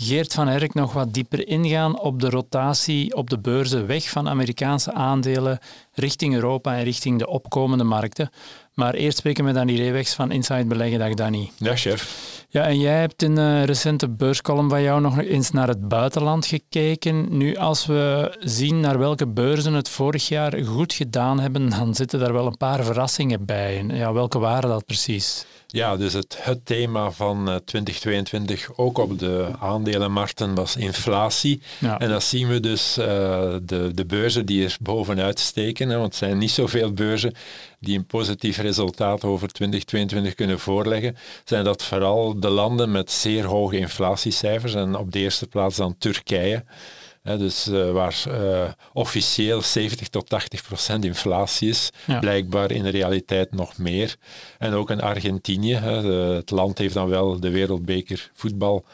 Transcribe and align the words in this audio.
Geert 0.00 0.34
van 0.34 0.48
Herk 0.48 0.74
nog 0.74 0.92
wat 0.92 1.14
dieper 1.14 1.48
ingaan 1.48 2.00
op 2.00 2.20
de 2.20 2.30
rotatie 2.30 3.16
op 3.16 3.30
de 3.30 3.38
beurzen 3.38 3.86
weg 3.86 4.08
van 4.10 4.28
Amerikaanse 4.28 4.92
aandelen 4.92 5.58
richting 5.94 6.34
Europa 6.34 6.76
en 6.76 6.84
richting 6.84 7.18
de 7.18 7.28
opkomende 7.28 7.84
markten. 7.84 8.30
Maar 8.74 8.94
eerst 8.94 9.18
spreken 9.18 9.44
we 9.44 9.50
met 9.50 9.58
Danny 9.58 9.76
Reewegs 9.76 10.14
van 10.14 10.30
Inside 10.30 10.64
Beleggen. 10.64 10.98
Dag 10.98 11.14
Danny. 11.14 11.50
Ja, 11.56 11.76
chef. 11.76 12.44
Ja, 12.48 12.66
en 12.66 12.78
jij 12.80 13.00
hebt 13.00 13.22
in 13.22 13.36
een 13.36 13.64
recente 13.64 14.08
beurscolumn 14.08 14.68
van 14.68 14.82
jou 14.82 15.00
nog 15.00 15.18
eens 15.18 15.50
naar 15.50 15.68
het 15.68 15.88
buitenland 15.88 16.46
gekeken. 16.46 17.36
Nu, 17.36 17.56
als 17.56 17.86
we 17.86 18.36
zien 18.40 18.80
naar 18.80 18.98
welke 18.98 19.26
beurzen 19.26 19.72
het 19.72 19.88
vorig 19.88 20.28
jaar 20.28 20.64
goed 20.64 20.92
gedaan 20.92 21.40
hebben, 21.40 21.68
dan 21.68 21.94
zitten 21.94 22.18
daar 22.18 22.32
wel 22.32 22.46
een 22.46 22.56
paar 22.56 22.84
verrassingen 22.84 23.44
bij. 23.44 23.84
Ja, 23.88 24.12
welke 24.12 24.38
waren 24.38 24.68
dat 24.68 24.86
precies? 24.86 25.46
Ja, 25.70 25.96
dus 25.96 26.12
het, 26.12 26.38
het 26.40 26.66
thema 26.66 27.10
van 27.10 27.60
2022, 27.64 28.68
eh, 28.68 28.78
ook 28.78 28.98
op 28.98 29.18
de 29.18 29.48
aandelenmarkten, 29.58 30.54
was 30.54 30.76
inflatie. 30.76 31.62
En 31.98 32.08
dat 32.08 32.22
zien 32.22 32.48
we 32.48 32.60
dus, 32.60 32.98
uh, 32.98 33.04
de, 33.62 33.90
de 33.94 34.06
beurzen 34.06 34.46
die 34.46 34.64
er 34.64 34.76
bovenuit 34.80 35.38
steken, 35.38 35.88
hè, 35.88 35.96
want 35.96 36.06
het 36.06 36.16
zijn 36.16 36.38
niet 36.38 36.50
zoveel 36.50 36.92
beurzen 36.92 37.34
die 37.80 37.98
een 37.98 38.06
positief 38.06 38.58
resultaat 38.58 39.24
over 39.24 39.48
2022 39.48 40.34
kunnen 40.34 40.58
voorleggen, 40.58 41.16
zijn 41.44 41.64
dat 41.64 41.82
vooral 41.82 42.40
de 42.40 42.50
landen 42.50 42.90
met 42.90 43.10
zeer 43.10 43.44
hoge 43.44 43.78
inflatiecijfers 43.78 44.74
en 44.74 44.96
op 44.96 45.12
de 45.12 45.18
eerste 45.18 45.46
plaats 45.46 45.76
dan 45.76 45.98
Turkije 45.98 46.64
dus 47.22 47.68
uh, 47.68 47.90
waar 47.90 48.24
uh, 48.28 48.68
officieel 48.92 49.62
70 49.62 50.08
tot 50.08 50.28
80 50.28 50.62
procent 50.62 51.04
inflatie 51.04 51.68
is, 51.68 51.90
blijkbaar 52.20 52.70
in 52.70 52.82
de 52.82 52.88
realiteit 52.88 53.54
nog 53.54 53.78
meer. 53.78 54.16
En 54.58 54.72
ook 54.72 54.90
in 54.90 55.00
Argentinië. 55.00 55.74
het 55.74 56.50
land 56.50 56.78
heeft 56.78 56.94
dan 56.94 57.08
wel 57.08 57.40
de 57.40 57.50
wereldbeker 57.50 58.30
voetbal 58.34 58.84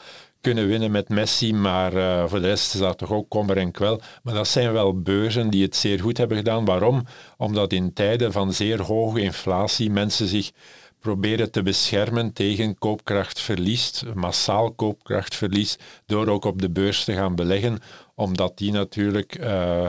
kunnen 0.45 0.67
winnen 0.67 0.91
met 0.91 1.09
Messi, 1.09 1.53
maar 1.53 1.93
uh, 1.93 2.23
voor 2.27 2.41
de 2.41 2.47
rest 2.47 2.73
is 2.73 2.79
dat 2.79 2.97
toch 2.97 3.11
ook 3.11 3.29
kommer 3.29 3.57
en 3.57 3.71
kwel. 3.71 4.01
Maar 4.23 4.33
dat 4.33 4.47
zijn 4.47 4.71
wel 4.71 5.01
beurzen 5.01 5.49
die 5.49 5.63
het 5.63 5.75
zeer 5.75 5.99
goed 5.99 6.17
hebben 6.17 6.37
gedaan. 6.37 6.65
Waarom? 6.65 7.03
Omdat 7.37 7.73
in 7.73 7.93
tijden 7.93 8.31
van 8.31 8.53
zeer 8.53 8.81
hoge 8.81 9.21
inflatie 9.21 9.89
mensen 9.89 10.27
zich 10.27 10.51
proberen 10.99 11.51
te 11.51 11.63
beschermen 11.63 12.33
tegen 12.33 12.77
koopkrachtverlies, 12.77 14.03
massaal 14.13 14.71
koopkrachtverlies, 14.71 15.77
door 16.05 16.27
ook 16.27 16.45
op 16.45 16.61
de 16.61 16.69
beurs 16.69 17.03
te 17.03 17.13
gaan 17.13 17.35
beleggen, 17.35 17.79
omdat 18.15 18.57
die 18.57 18.71
natuurlijk 18.71 19.39
uh, 19.39 19.87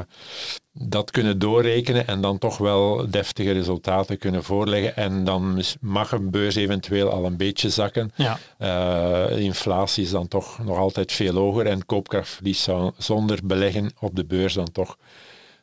dat 0.72 1.10
kunnen 1.10 1.38
doorrekenen 1.38 2.06
en 2.06 2.20
dan 2.20 2.38
toch 2.38 2.58
wel 2.58 3.10
deftige 3.10 3.52
resultaten 3.52 4.18
kunnen 4.18 4.44
voorleggen. 4.44 4.96
En 4.96 5.24
dan 5.24 5.62
mag 5.80 6.12
een 6.12 6.30
beurs 6.30 6.54
eventueel 6.54 7.10
al 7.10 7.24
een 7.24 7.36
beetje 7.36 7.70
zakken. 7.70 8.12
Ja. 8.14 8.38
Uh, 8.58 9.38
inflatie 9.38 10.04
is 10.04 10.10
dan 10.10 10.28
toch 10.28 10.58
nog 10.64 10.78
altijd 10.78 11.12
veel 11.12 11.34
hoger 11.34 11.66
en 11.66 11.86
koopkrachtverlies 11.86 12.62
zou 12.62 12.92
zonder 12.98 13.38
beleggen 13.44 13.90
op 14.00 14.16
de 14.16 14.24
beurs 14.24 14.54
dan 14.54 14.72
toch 14.72 14.96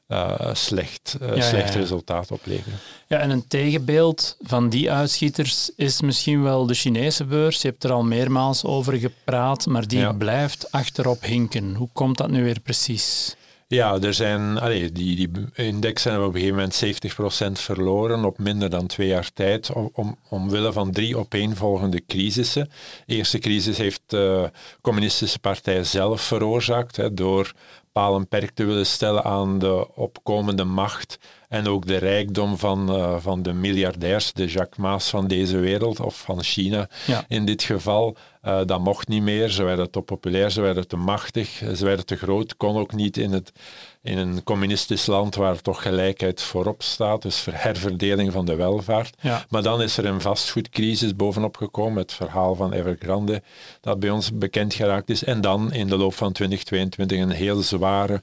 uh, 0.07 0.53
slecht, 0.53 1.17
uh, 1.21 1.41
slecht 1.41 1.75
resultaat 1.75 2.31
opleveren. 2.31 2.79
Ja, 3.07 3.17
en 3.17 3.29
een 3.29 3.47
tegenbeeld 3.47 4.37
van 4.41 4.69
die 4.69 4.91
uitschieters 4.91 5.71
is 5.75 6.01
misschien 6.01 6.43
wel 6.43 6.65
de 6.65 6.73
Chinese 6.73 7.25
beurs. 7.25 7.61
Je 7.61 7.67
hebt 7.67 7.83
er 7.83 7.91
al 7.91 8.03
meermaals 8.03 8.65
over 8.65 8.93
gepraat, 8.93 9.65
maar 9.65 9.87
die 9.87 10.13
blijft 10.13 10.71
achterop 10.71 11.21
hinken. 11.21 11.75
Hoe 11.75 11.89
komt 11.93 12.17
dat 12.17 12.29
nu 12.29 12.43
weer 12.43 12.59
precies? 12.59 13.35
Ja, 13.73 13.99
er 13.99 14.13
zijn, 14.13 14.59
allee, 14.59 14.91
die, 14.91 15.15
die 15.15 15.29
indexen 15.53 16.11
hebben 16.11 16.27
op 16.27 16.35
een 16.35 16.41
gegeven 16.41 16.59
moment 16.59 17.59
70% 17.59 17.61
verloren 17.63 18.25
op 18.25 18.37
minder 18.37 18.69
dan 18.69 18.87
twee 18.87 19.07
jaar 19.07 19.31
tijd, 19.33 19.71
om, 19.71 19.89
om, 19.93 20.17
omwille 20.29 20.71
van 20.71 20.91
drie 20.91 21.17
opeenvolgende 21.17 22.05
crisissen. 22.07 22.69
De 23.05 23.15
eerste 23.15 23.39
crisis 23.39 23.77
heeft 23.77 24.01
de 24.05 24.51
communistische 24.81 25.39
partij 25.39 25.83
zelf 25.83 26.21
veroorzaakt, 26.21 26.95
hè, 26.95 27.13
door 27.13 27.53
paal 27.93 28.15
perk 28.27 28.51
te 28.51 28.63
willen 28.63 28.85
stellen 28.85 29.23
aan 29.23 29.59
de 29.59 29.95
opkomende 29.95 30.63
macht 30.63 31.19
en 31.53 31.67
ook 31.67 31.87
de 31.87 31.97
rijkdom 31.97 32.57
van, 32.57 32.97
uh, 32.97 33.15
van 33.19 33.41
de 33.41 33.53
miljardairs, 33.53 34.33
de 34.33 34.45
Jacques 34.45 34.77
Maas 34.77 35.09
van 35.09 35.27
deze 35.27 35.57
wereld, 35.57 35.99
of 35.99 36.19
van 36.19 36.43
China 36.43 36.89
in 37.27 37.45
dit 37.45 37.63
geval. 37.63 38.15
Uh, 38.43 38.59
dat 38.65 38.79
mocht 38.79 39.07
niet 39.07 39.21
meer, 39.21 39.49
ze 39.49 39.63
werden 39.63 39.91
te 39.91 40.01
populair, 40.01 40.51
ze 40.51 40.61
werden 40.61 40.87
te 40.87 40.95
machtig, 40.95 41.49
ze 41.75 41.85
werden 41.85 42.05
te 42.05 42.15
groot, 42.15 42.57
kon 42.57 42.77
ook 42.77 42.93
niet 42.93 43.17
in, 43.17 43.31
het, 43.31 43.51
in 44.01 44.17
een 44.17 44.43
communistisch 44.43 45.05
land 45.05 45.35
waar 45.35 45.61
toch 45.61 45.81
gelijkheid 45.81 46.41
voorop 46.41 46.83
staat, 46.83 47.21
dus 47.21 47.45
herverdeling 47.51 48.31
van 48.31 48.45
de 48.45 48.55
welvaart. 48.55 49.15
Maar 49.49 49.63
dan 49.63 49.81
is 49.81 49.97
er 49.97 50.05
een 50.05 50.21
vastgoedcrisis 50.21 51.15
bovenop 51.15 51.57
gekomen, 51.57 52.01
het 52.01 52.13
verhaal 52.13 52.55
van 52.55 52.73
Evergrande, 52.73 53.41
dat 53.81 53.99
bij 53.99 54.09
ons 54.09 54.37
bekend 54.37 54.73
geraakt 54.73 55.09
is. 55.09 55.23
En 55.23 55.41
dan 55.41 55.73
in 55.73 55.87
de 55.87 55.97
loop 55.97 56.13
van 56.13 56.31
2022 56.31 57.19
een 57.19 57.29
heel 57.29 57.61
zware 57.61 58.21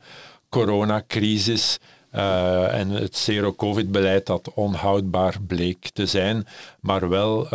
coronacrisis 0.48 1.78
uh, 2.14 2.78
en 2.78 2.88
het 2.88 3.16
zero-covid-beleid 3.16 4.26
dat 4.26 4.50
onhoudbaar 4.54 5.36
bleek 5.46 5.90
te 5.92 6.06
zijn, 6.06 6.46
maar 6.80 7.08
wel 7.08 7.44
uh, 7.44 7.50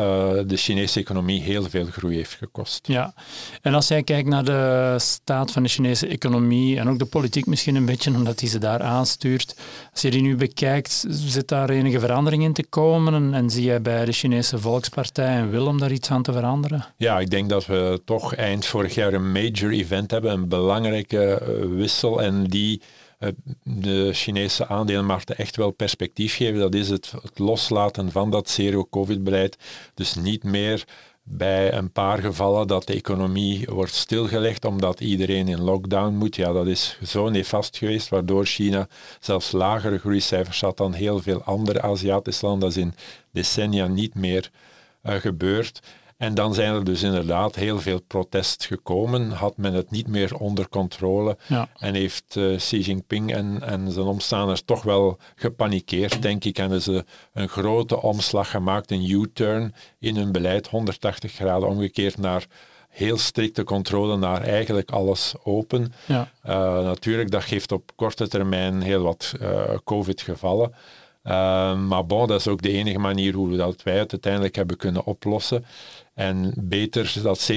de 0.45 0.57
Chinese 0.57 0.99
economie 0.99 1.41
heel 1.41 1.69
veel 1.69 1.85
groei 1.85 2.15
heeft 2.15 2.33
gekost. 2.33 2.87
Ja, 2.87 3.13
en 3.61 3.73
als 3.73 3.87
jij 3.87 4.03
kijkt 4.03 4.27
naar 4.27 4.43
de 4.43 4.95
staat 4.97 5.51
van 5.51 5.63
de 5.63 5.69
Chinese 5.69 6.07
economie 6.07 6.79
en 6.79 6.89
ook 6.89 6.99
de 6.99 7.05
politiek 7.05 7.45
misschien 7.45 7.75
een 7.75 7.85
beetje, 7.85 8.11
omdat 8.11 8.39
hij 8.39 8.49
ze 8.49 8.59
daar 8.59 8.81
aanstuurt, 8.81 9.55
als 9.91 10.01
je 10.01 10.11
die 10.11 10.21
nu 10.21 10.35
bekijkt, 10.35 11.05
zit 11.09 11.47
daar 11.47 11.69
enige 11.69 11.99
verandering 11.99 12.43
in 12.43 12.53
te 12.53 12.65
komen 12.65 13.13
en, 13.13 13.33
en 13.33 13.49
zie 13.49 13.63
jij 13.63 13.81
bij 13.81 14.05
de 14.05 14.11
Chinese 14.11 14.59
Volkspartij 14.59 15.39
een 15.39 15.49
wil 15.49 15.65
om 15.65 15.79
daar 15.79 15.91
iets 15.91 16.11
aan 16.11 16.23
te 16.23 16.33
veranderen? 16.33 16.85
Ja, 16.97 17.19
ik 17.19 17.29
denk 17.29 17.49
dat 17.49 17.65
we 17.65 18.01
toch 18.05 18.35
eind 18.35 18.65
vorig 18.65 18.95
jaar 18.95 19.13
een 19.13 19.31
major 19.31 19.71
event 19.71 20.11
hebben, 20.11 20.31
een 20.31 20.47
belangrijke 20.47 21.33
eh, 21.33 21.47
wissel 21.69 22.21
en 22.21 22.43
die 22.43 22.81
eh, 22.81 22.87
de 23.63 24.09
Chinese 24.13 24.67
aandelenmarkten 24.67 25.37
echt 25.37 25.55
wel 25.55 25.71
perspectief 25.71 26.35
geven. 26.35 26.59
Dat 26.59 26.75
is 26.75 26.89
het, 26.89 27.13
het 27.21 27.39
loslaten 27.39 28.11
van 28.11 28.31
dat 28.31 28.49
zero-covid-beleid. 28.49 29.57
Dus 29.93 30.15
niet 30.15 30.43
meer 30.43 30.85
bij 31.27 31.73
een 31.73 31.91
paar 31.91 32.17
gevallen 32.17 32.67
dat 32.67 32.87
de 32.87 32.93
economie 32.93 33.65
wordt 33.69 33.93
stilgelegd 33.93 34.65
omdat 34.65 34.99
iedereen 34.99 35.47
in 35.47 35.61
lockdown 35.61 36.13
moet. 36.15 36.35
Ja, 36.35 36.51
dat 36.51 36.67
is 36.67 36.99
zo 37.03 37.29
nefast 37.29 37.77
geweest, 37.77 38.09
waardoor 38.09 38.45
China 38.45 38.87
zelfs 39.19 39.51
lagere 39.51 39.97
groeicijfers 39.97 40.61
had 40.61 40.77
dan 40.77 40.93
heel 40.93 41.21
veel 41.21 41.43
andere 41.43 41.81
Aziatische 41.81 42.45
landen. 42.45 42.69
Dat 42.69 42.77
is 42.77 42.83
in 42.83 42.93
decennia 43.31 43.87
niet 43.87 44.15
meer 44.15 44.51
uh, 45.03 45.13
gebeurd. 45.15 45.81
En 46.17 46.33
dan 46.33 46.53
zijn 46.53 46.73
er 46.73 46.83
dus 46.83 47.03
inderdaad 47.03 47.55
heel 47.55 47.79
veel 47.79 48.01
protest 48.01 48.65
gekomen, 48.65 49.31
had 49.31 49.57
men 49.57 49.73
het 49.73 49.91
niet 49.91 50.07
meer 50.07 50.35
onder 50.37 50.69
controle 50.69 51.37
en 51.77 51.93
heeft 51.93 52.35
uh, 52.35 52.57
Xi 52.57 52.79
Jinping 52.79 53.33
en, 53.33 53.61
en 53.61 53.91
zijn 53.91 54.05
omstanders 54.05 54.61
toch 54.61 54.83
wel 54.83 55.17
gepanikeerd, 55.35 56.21
denk 56.21 56.43
ik, 56.43 56.55
en 56.55 56.61
hebben 56.61 56.81
ze 56.81 57.05
een 57.33 57.49
grote 57.49 58.01
omslag 58.01 58.49
gemaakt, 58.49 58.91
een 58.91 59.09
U-turn 59.09 59.73
in 59.99 60.15
hun 60.15 60.31
beleid, 60.31 60.67
180 60.67 61.31
graden 61.31 61.69
omgekeerd 61.69 62.17
naar 62.17 62.45
heel 62.95 63.17
strikte 63.17 63.63
controle 63.63 64.17
naar 64.17 64.41
eigenlijk 64.41 64.91
alles 64.91 65.33
open. 65.43 65.93
Ja. 66.05 66.31
Uh, 66.45 66.51
natuurlijk, 66.83 67.31
dat 67.31 67.43
geeft 67.43 67.71
op 67.71 67.91
korte 67.95 68.27
termijn 68.27 68.81
heel 68.81 69.03
wat 69.03 69.33
uh, 69.41 69.61
COVID-gevallen. 69.83 70.73
Uh, 71.27 71.79
maar 71.79 72.05
bon, 72.05 72.27
dat 72.27 72.39
is 72.39 72.47
ook 72.47 72.61
de 72.61 72.71
enige 72.71 72.99
manier 72.99 73.33
hoe 73.33 73.49
we 73.49 73.57
dat 73.57 73.83
wij 73.83 73.97
het 73.97 74.11
uiteindelijk 74.11 74.55
hebben 74.55 74.77
kunnen 74.77 75.05
oplossen. 75.05 75.65
En 76.15 76.53
beter 76.57 77.13
dat 77.23 77.51
70% 77.51 77.55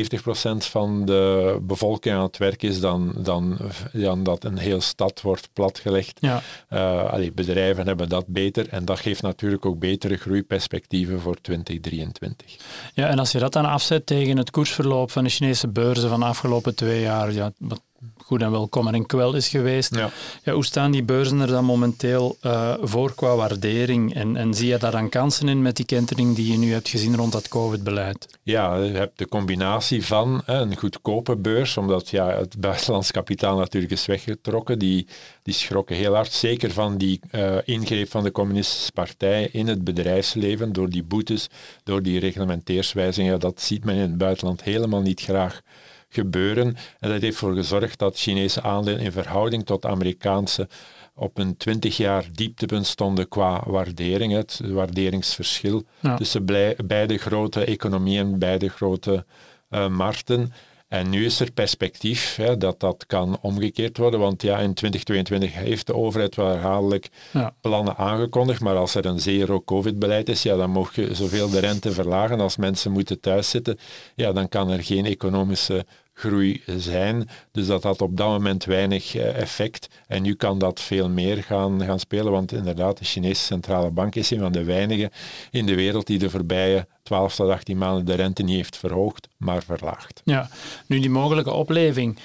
van 0.56 1.04
de 1.04 1.58
bevolking 1.62 2.14
aan 2.14 2.22
het 2.22 2.36
werk 2.36 2.62
is 2.62 2.80
dan, 2.80 3.12
dan, 3.16 3.58
dan 3.92 4.22
dat 4.22 4.44
een 4.44 4.58
heel 4.58 4.80
stad 4.80 5.20
wordt 5.20 5.48
platgelegd. 5.52 6.18
Ja. 6.20 6.42
Uh, 6.70 7.12
allee, 7.12 7.32
bedrijven 7.32 7.86
hebben 7.86 8.08
dat 8.08 8.26
beter 8.26 8.68
en 8.68 8.84
dat 8.84 8.98
geeft 8.98 9.22
natuurlijk 9.22 9.66
ook 9.66 9.78
betere 9.78 10.16
groeiperspectieven 10.16 11.20
voor 11.20 11.40
2023. 11.40 12.56
Ja, 12.94 13.08
en 13.08 13.18
als 13.18 13.32
je 13.32 13.38
dat 13.38 13.52
dan 13.52 13.64
afzet 13.64 14.06
tegen 14.06 14.36
het 14.36 14.50
koersverloop 14.50 15.10
van 15.10 15.24
de 15.24 15.30
Chinese 15.30 15.68
beurzen 15.68 16.08
van 16.08 16.20
de 16.20 16.26
afgelopen 16.26 16.74
twee 16.74 17.00
jaar, 17.00 17.32
ja, 17.32 17.52
wat 17.58 17.80
goed 18.16 18.42
en 18.42 18.50
wel 18.50 18.68
kommer 18.68 18.94
en 18.94 19.06
kwel 19.06 19.34
is 19.34 19.48
geweest. 19.48 19.94
Ja. 19.94 20.10
Ja, 20.42 20.52
hoe 20.52 20.64
staan 20.64 20.90
die 20.90 21.02
beurzen 21.02 21.40
er 21.40 21.46
dan 21.46 21.64
momenteel 21.64 22.36
uh, 22.42 22.74
voor 22.80 23.14
qua 23.14 23.36
waardering? 23.36 24.14
En, 24.14 24.36
en 24.36 24.54
zie 24.54 24.68
je 24.68 24.78
daar 24.78 24.90
dan 24.90 25.08
kansen 25.08 25.48
in 25.48 25.62
met 25.62 25.76
die 25.76 25.86
kentering 25.86 26.36
die 26.36 26.52
je 26.52 26.58
nu 26.58 26.72
hebt 26.72 26.88
gezien 26.88 27.16
rond 27.16 27.32
dat 27.32 27.48
COVID-beleid? 27.48 28.38
Ja, 28.42 28.76
je 28.76 28.92
hebt 28.92 29.18
de 29.18 29.28
combinatie 29.28 30.06
van 30.06 30.42
een 30.46 30.76
goedkope 30.76 31.36
beurs, 31.36 31.76
omdat 31.76 32.08
ja, 32.08 32.30
het 32.30 32.60
buitenlands 32.60 33.10
kapitaal 33.10 33.56
natuurlijk 33.56 33.92
is 33.92 34.06
weggetrokken. 34.06 34.78
Die, 34.78 35.06
die 35.42 35.54
schrokken 35.54 35.96
heel 35.96 36.14
hard, 36.14 36.32
zeker 36.32 36.70
van 36.70 36.98
die 36.98 37.20
uh, 37.32 37.56
ingreep 37.64 38.10
van 38.10 38.22
de 38.22 38.32
Communistische 38.32 38.92
Partij 38.92 39.48
in 39.52 39.66
het 39.66 39.84
bedrijfsleven, 39.84 40.72
door 40.72 40.88
die 40.88 41.02
boetes, 41.02 41.48
door 41.84 42.02
die 42.02 42.20
reglementeerswijzingen. 42.20 43.40
Dat 43.40 43.60
ziet 43.60 43.84
men 43.84 43.94
in 43.94 44.00
het 44.00 44.18
buitenland 44.18 44.62
helemaal 44.62 45.00
niet 45.00 45.20
graag 45.20 45.60
gebeuren. 46.08 46.76
En 46.98 47.10
dat 47.10 47.20
heeft 47.20 47.40
ervoor 47.40 47.54
gezorgd 47.54 47.98
dat 47.98 48.18
Chinese 48.18 48.62
aandelen 48.62 49.00
in 49.00 49.12
verhouding 49.12 49.66
tot 49.66 49.86
Amerikaanse 49.86 50.68
op 51.14 51.38
een 51.38 51.56
20 51.56 51.96
jaar 51.96 52.24
dieptepunt 52.32 52.86
stonden 52.86 53.28
qua 53.28 53.62
waardering, 53.66 54.32
het 54.32 54.60
waarderingsverschil 54.64 55.84
tussen 56.16 56.44
beide 56.86 57.18
grote 57.18 57.64
economieën, 57.64 58.38
beide 58.38 58.68
grote 58.68 59.24
uh, 59.70 59.88
markten. 59.88 60.52
En 60.88 61.10
nu 61.10 61.24
is 61.24 61.40
er 61.40 61.52
perspectief 61.52 62.36
hè, 62.36 62.56
dat 62.56 62.80
dat 62.80 63.06
kan 63.06 63.38
omgekeerd 63.40 63.96
worden, 63.96 64.20
want 64.20 64.42
ja, 64.42 64.58
in 64.58 64.74
2022 64.74 65.54
heeft 65.54 65.86
de 65.86 65.94
overheid 65.94 66.34
wel 66.34 66.48
herhaaldelijk 66.48 67.08
ja. 67.32 67.54
plannen 67.60 67.96
aangekondigd, 67.96 68.60
maar 68.60 68.76
als 68.76 68.94
er 68.94 69.06
een 69.06 69.20
zero-covid-beleid 69.20 70.28
is, 70.28 70.42
ja, 70.42 70.56
dan 70.56 70.70
mocht 70.70 70.94
je 70.94 71.14
zoveel 71.14 71.50
de 71.50 71.58
rente 71.58 71.92
verlagen. 71.92 72.40
Als 72.40 72.56
mensen 72.56 72.92
moeten 72.92 73.20
thuiszitten, 73.20 73.78
ja, 74.14 74.32
dan 74.32 74.48
kan 74.48 74.70
er 74.70 74.84
geen 74.84 75.04
economische 75.04 75.86
groei 76.18 76.62
zijn. 76.66 77.28
Dus 77.52 77.66
dat 77.66 77.82
had 77.82 78.00
op 78.00 78.16
dat 78.16 78.28
moment 78.28 78.64
weinig 78.64 79.14
eh, 79.14 79.40
effect. 79.40 79.88
En 80.06 80.22
nu 80.22 80.34
kan 80.34 80.58
dat 80.58 80.80
veel 80.80 81.08
meer 81.08 81.42
gaan, 81.42 81.82
gaan 81.82 81.98
spelen, 81.98 82.32
want 82.32 82.52
inderdaad, 82.52 82.98
de 82.98 83.04
Chinese 83.04 83.42
centrale 83.42 83.90
bank 83.90 84.14
is 84.14 84.30
een 84.30 84.38
van 84.38 84.52
de 84.52 84.64
weinigen 84.64 85.10
in 85.50 85.66
de 85.66 85.74
wereld 85.74 86.06
die 86.06 86.18
de 86.18 86.30
voorbije 86.30 86.86
12 87.02 87.34
tot 87.34 87.50
18 87.50 87.78
maanden 87.78 88.04
de 88.04 88.14
rente 88.14 88.42
niet 88.42 88.56
heeft 88.56 88.76
verhoogd, 88.76 89.28
maar 89.36 89.62
verlaagd. 89.62 90.20
Ja, 90.24 90.48
nu 90.86 91.00
die 91.00 91.10
mogelijke 91.10 91.52
opleving. 91.52 92.18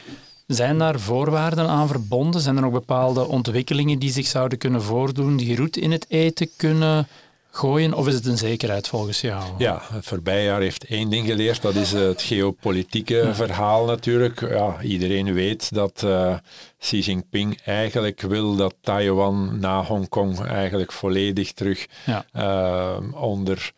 Zijn 0.48 0.78
daar 0.78 1.00
voorwaarden 1.00 1.68
aan 1.68 1.88
verbonden? 1.88 2.42
Zijn 2.42 2.56
er 2.56 2.62
nog 2.62 2.72
bepaalde 2.72 3.28
ontwikkelingen 3.28 4.00
die 4.00 4.12
zich 4.12 4.28
zouden 4.28 4.58
kunnen 4.58 4.84
voordoen, 4.84 5.38
die 5.38 5.56
roet 5.56 5.78
in 5.78 5.92
het 5.92 6.06
eten 6.10 6.50
kunnen 6.58 7.08
gooien, 7.56 7.94
of 7.94 8.08
is 8.08 8.14
het 8.14 8.26
een 8.26 8.38
zekerheid 8.38 8.88
volgens 8.88 9.22
jou? 9.22 9.44
Ja, 9.58 9.82
het 9.92 10.06
voorbije 10.06 10.44
jaar 10.44 10.62
heeft 10.62 10.86
één 10.86 11.10
ding 11.10 11.28
geleerd, 11.28 11.62
dat 11.62 11.76
is 11.76 11.92
het 11.92 12.22
geopolitieke 12.22 13.30
verhaal 13.34 13.86
natuurlijk. 13.86 14.40
Ja, 14.40 14.82
iedereen 14.82 15.34
weet 15.34 15.74
dat 15.74 16.02
uh, 16.06 16.36
Xi 16.80 17.00
Jinping 17.00 17.60
eigenlijk 17.66 18.22
wil 18.22 18.56
dat 18.56 18.76
Taiwan 18.82 19.60
na 19.60 19.84
Hongkong 19.84 20.46
eigenlijk 20.46 20.92
volledig 20.92 21.52
terug 21.52 21.88
ja. 22.06 22.26
uh, 22.36 23.22
onder 23.22 23.74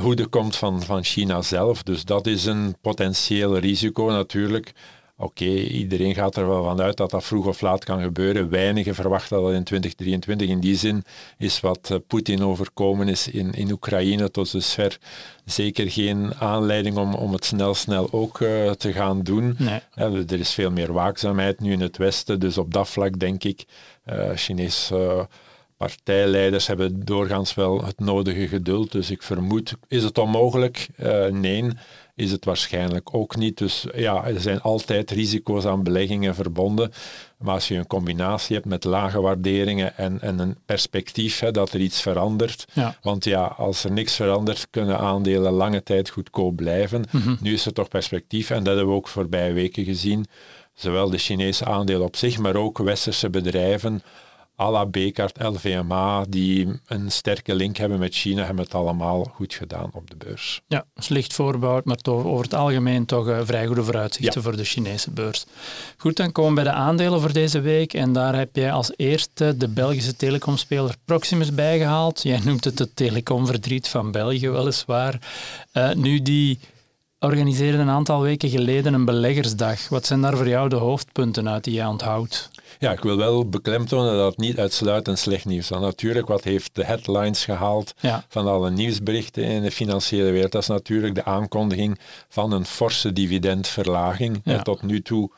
hoede 0.00 0.26
komt 0.26 0.56
van, 0.56 0.82
van 0.82 1.04
China 1.04 1.42
zelf. 1.42 1.82
Dus 1.82 2.04
dat 2.04 2.26
is 2.26 2.44
een 2.44 2.76
potentieel 2.80 3.58
risico 3.58 4.10
natuurlijk. 4.10 4.72
Oké, 5.20 5.44
iedereen 5.44 6.14
gaat 6.14 6.36
er 6.36 6.48
wel 6.48 6.64
van 6.64 6.80
uit 6.80 6.96
dat 6.96 7.10
dat 7.10 7.24
vroeg 7.24 7.46
of 7.46 7.60
laat 7.60 7.84
kan 7.84 8.02
gebeuren. 8.02 8.50
Weinigen 8.50 8.94
verwachten 8.94 9.42
dat 9.42 9.52
in 9.52 9.64
2023. 9.64 10.48
In 10.48 10.60
die 10.60 10.76
zin 10.76 11.04
is 11.38 11.60
wat 11.60 11.90
eh, 11.90 11.96
Poetin 12.06 12.42
overkomen 12.42 13.08
is 13.08 13.28
in, 13.28 13.52
in 13.52 13.70
Oekraïne 13.72 14.30
tot 14.30 14.52
dusver 14.52 14.98
zeker 15.44 15.90
geen 15.90 16.34
aanleiding 16.34 16.96
om, 16.96 17.14
om 17.14 17.32
het 17.32 17.44
snel, 17.44 17.74
snel 17.74 18.08
ook 18.12 18.40
uh, 18.40 18.70
te 18.70 18.92
gaan 18.92 19.22
doen. 19.22 19.56
Nee. 19.58 19.80
er 19.94 20.40
is 20.40 20.52
veel 20.52 20.70
meer 20.70 20.92
waakzaamheid 20.92 21.60
nu 21.60 21.72
in 21.72 21.80
het 21.80 21.96
Westen, 21.96 22.40
dus 22.40 22.58
op 22.58 22.72
dat 22.72 22.88
vlak 22.88 23.18
denk 23.18 23.44
ik, 23.44 23.64
uh, 24.06 24.30
Chinese 24.34 25.28
partijleiders 25.76 26.66
hebben 26.66 27.04
doorgaans 27.04 27.54
wel 27.54 27.84
het 27.84 28.00
nodige 28.00 28.48
geduld. 28.48 28.92
Dus 28.92 29.10
ik 29.10 29.22
vermoed, 29.22 29.74
is 29.88 30.04
het 30.04 30.18
onmogelijk? 30.18 30.88
Nee 31.30 31.70
is 32.18 32.30
het 32.30 32.44
waarschijnlijk 32.44 33.14
ook 33.14 33.36
niet. 33.36 33.58
Dus 33.58 33.86
ja, 33.94 34.24
er 34.24 34.40
zijn 34.40 34.60
altijd 34.60 35.10
risico's 35.10 35.64
aan 35.64 35.82
beleggingen 35.82 36.34
verbonden. 36.34 36.92
Maar 37.38 37.54
als 37.54 37.68
je 37.68 37.74
een 37.74 37.86
combinatie 37.86 38.54
hebt 38.54 38.68
met 38.68 38.84
lage 38.84 39.20
waarderingen 39.20 39.96
en, 39.96 40.20
en 40.20 40.38
een 40.38 40.56
perspectief 40.64 41.38
hè, 41.38 41.50
dat 41.50 41.72
er 41.72 41.80
iets 41.80 42.00
verandert. 42.00 42.66
Want 43.02 43.24
ja, 43.24 43.44
als 43.44 43.84
er 43.84 43.92
niks 43.92 44.14
verandert, 44.14 44.66
kunnen 44.70 44.98
aandelen 44.98 45.52
lange 45.52 45.82
tijd 45.82 46.10
goedkoop 46.10 46.56
blijven. 46.56 47.04
Mhm. 47.10 47.36
Nu 47.40 47.52
is 47.52 47.66
er 47.66 47.72
toch 47.72 47.88
perspectief 47.88 48.50
en 48.50 48.64
dat 48.64 48.76
hebben 48.76 48.92
we 48.92 48.98
ook 48.98 49.08
voorbije 49.08 49.52
weken 49.52 49.84
gezien. 49.84 50.26
Zowel 50.74 51.10
de 51.10 51.18
Chinese 51.18 51.64
aandelen 51.64 52.06
op 52.06 52.16
zich, 52.16 52.38
maar 52.38 52.56
ook 52.56 52.78
westerse 52.78 53.30
bedrijven 53.30 54.02
à 54.60 54.70
la 54.70 54.86
Bekart, 54.86 55.42
LVMA, 55.42 56.24
die 56.28 56.80
een 56.86 57.10
sterke 57.10 57.54
link 57.54 57.76
hebben 57.76 57.98
met 57.98 58.14
China, 58.14 58.44
hebben 58.44 58.64
het 58.64 58.74
allemaal 58.74 59.24
goed 59.34 59.54
gedaan 59.54 59.90
op 59.92 60.10
de 60.10 60.16
beurs. 60.16 60.60
Ja, 60.66 60.84
slecht 60.96 61.32
voorbouwd, 61.32 61.84
maar 61.84 61.96
toch, 61.96 62.24
over 62.24 62.44
het 62.44 62.54
algemeen 62.54 63.06
toch 63.06 63.28
uh, 63.28 63.38
vrij 63.42 63.66
goede 63.66 63.84
vooruitzichten 63.84 64.42
voor 64.42 64.56
de 64.56 64.64
Chinese 64.64 65.10
beurs. 65.10 65.46
Goed, 65.96 66.16
dan 66.16 66.32
komen 66.32 66.54
we 66.54 66.62
bij 66.62 66.72
de 66.72 66.78
aandelen 66.78 67.20
voor 67.20 67.32
deze 67.32 67.60
week. 67.60 67.94
En 67.94 68.12
daar 68.12 68.36
heb 68.36 68.56
jij 68.56 68.72
als 68.72 68.92
eerste 68.96 69.56
de 69.56 69.68
Belgische 69.68 70.16
telecomspeler 70.16 70.94
Proximus 71.04 71.54
bijgehaald. 71.54 72.22
Jij 72.22 72.40
noemt 72.44 72.64
het 72.64 72.78
het 72.78 72.96
telecomverdriet 72.96 73.88
van 73.88 74.10
België, 74.10 74.50
weliswaar. 74.50 75.18
Uh, 75.72 75.92
nu, 75.92 76.22
die 76.22 76.58
organiseerde 77.20 77.78
een 77.78 77.88
aantal 77.88 78.22
weken 78.22 78.48
geleden 78.48 78.94
een 78.94 79.04
beleggersdag. 79.04 79.88
Wat 79.88 80.06
zijn 80.06 80.20
daar 80.20 80.36
voor 80.36 80.48
jou 80.48 80.68
de 80.68 80.76
hoofdpunten 80.76 81.48
uit 81.48 81.64
die 81.64 81.74
jij 81.74 81.86
onthoudt? 81.86 82.50
Ja, 82.78 82.92
ik 82.92 83.00
wil 83.00 83.16
wel 83.16 83.48
beklemtonen 83.48 84.16
dat 84.16 84.30
het 84.30 84.40
niet 84.40 84.58
uitsluitend 84.58 85.18
slecht 85.18 85.44
nieuws 85.44 85.70
is. 85.70 85.78
Natuurlijk, 85.78 86.28
wat 86.28 86.44
heeft 86.44 86.70
de 86.74 86.84
headlines 86.84 87.44
gehaald 87.44 87.94
van 88.28 88.46
alle 88.46 88.70
nieuwsberichten 88.70 89.44
in 89.44 89.62
de 89.62 89.70
financiële 89.70 90.30
wereld? 90.30 90.52
Dat 90.52 90.62
is 90.62 90.68
natuurlijk 90.68 91.14
de 91.14 91.24
aankondiging 91.24 91.98
van 92.28 92.52
een 92.52 92.66
forse 92.66 93.12
dividendverlaging. 93.12 94.42
tot 94.62 94.82
nu 94.82 95.02
toe 95.02 95.30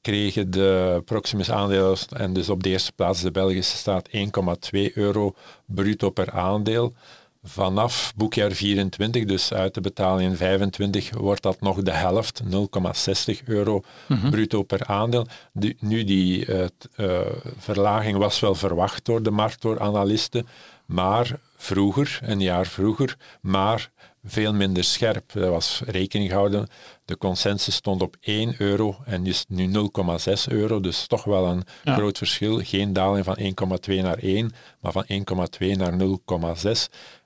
kregen 0.00 0.50
de 0.50 1.02
Proximus 1.04 1.50
aandelen 1.50 1.96
en 2.16 2.32
dus 2.32 2.48
op 2.48 2.62
de 2.62 2.68
eerste 2.68 2.92
plaats 2.92 3.20
de 3.20 3.30
Belgische 3.30 3.76
staat 3.76 4.08
1,2 4.08 4.92
euro 4.94 5.34
bruto 5.66 6.10
per 6.10 6.30
aandeel. 6.30 6.94
Vanaf 7.48 8.12
boekjaar 8.16 8.52
24, 8.52 9.24
dus 9.24 9.52
uit 9.52 9.74
de 9.74 9.80
betaling 9.80 10.30
in 10.30 10.36
25, 10.36 11.10
wordt 11.10 11.42
dat 11.42 11.60
nog 11.60 11.82
de 11.82 11.92
helft, 11.92 12.42
0,60 12.44 13.44
euro 13.44 13.82
mhm. 14.08 14.30
bruto 14.30 14.62
per 14.62 14.86
aandeel. 14.86 15.26
nu, 15.78 16.04
die 16.04 16.46
uh, 16.46 16.64
uh, 16.96 17.20
verlaging 17.58 18.16
was 18.16 18.40
wel 18.40 18.54
verwacht 18.54 19.04
door 19.04 19.22
de 19.22 19.30
markt, 19.30 19.62
door 19.62 19.80
analisten, 19.80 20.46
maar 20.86 21.38
vroeger, 21.56 22.18
een 22.22 22.40
jaar 22.40 22.66
vroeger, 22.66 23.16
maar 23.40 23.90
veel 24.26 24.54
minder 24.54 24.84
scherp. 24.84 25.34
Er 25.34 25.50
was 25.50 25.82
rekening 25.86 26.30
gehouden. 26.30 26.68
De 27.04 27.18
consensus 27.18 27.74
stond 27.74 28.02
op 28.02 28.16
1 28.20 28.54
euro 28.58 28.96
en 29.04 29.26
is 29.26 29.44
nu 29.48 29.72
0,6 29.72 29.82
euro. 30.48 30.80
Dus 30.80 31.06
toch 31.06 31.24
wel 31.24 31.46
een 31.46 31.64
groot 31.84 32.18
verschil. 32.18 32.60
Geen 32.64 32.92
daling 32.92 33.24
van 33.24 33.38
1,2 33.38 33.94
naar 34.02 34.18
1, 34.18 34.52
maar 34.80 34.92
van 34.92 35.06
1,2 35.60 35.76
naar 35.76 35.92
0,6. 36.64 36.70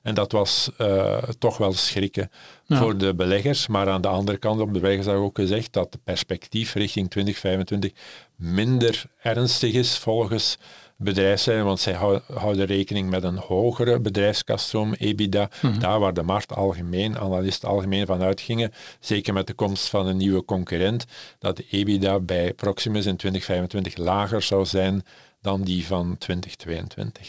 En 0.02 0.14
dat 0.14 0.32
was 0.32 0.70
uh, 0.78 1.16
toch 1.38 1.56
wel 1.56 1.72
schrikken 1.72 2.30
voor 2.68 2.98
de 2.98 3.14
beleggers. 3.14 3.66
Maar 3.66 3.88
aan 3.88 4.00
de 4.00 4.08
andere 4.08 4.38
kant, 4.38 4.60
op 4.60 4.74
de 4.74 4.80
beleggers 4.80 5.08
ook 5.08 5.38
gezegd 5.38 5.72
dat 5.72 5.92
de 5.92 5.98
perspectief 6.04 6.74
richting 6.74 7.10
2025 7.10 7.92
minder 8.36 9.04
ernstig 9.22 9.72
is 9.72 9.98
volgens 9.98 10.58
bedrijfscijfers, 11.02 11.66
want 11.66 11.80
zij 11.80 11.96
houden 12.34 12.66
rekening 12.66 13.10
met 13.10 13.22
een 13.22 13.36
hogere 13.36 14.00
bedrijfskaststroom, 14.00 14.92
EBITDA, 14.92 15.48
mhm. 15.62 15.78
daar 15.78 16.00
waar 16.00 16.14
de 16.14 16.22
markt 16.22 16.54
algemeen, 16.54 17.18
analisten 17.18 17.68
algemeen 17.68 18.06
van 18.06 18.22
uitgingen, 18.22 18.72
zeker 19.00 19.32
met 19.32 19.46
de 19.46 19.54
komst 19.54 19.88
van 19.88 20.06
een 20.06 20.16
nieuwe 20.16 20.44
concurrent, 20.44 21.04
dat 21.38 21.56
de 21.56 21.66
EBITDA 21.70 22.20
bij 22.20 22.52
Proximus 22.52 23.06
in 23.06 23.16
2025 23.16 23.96
lager 23.96 24.42
zou 24.42 24.64
zijn 24.64 25.04
dan 25.42 25.62
die 25.62 25.86
van 25.86 26.16
2022. 26.18 27.28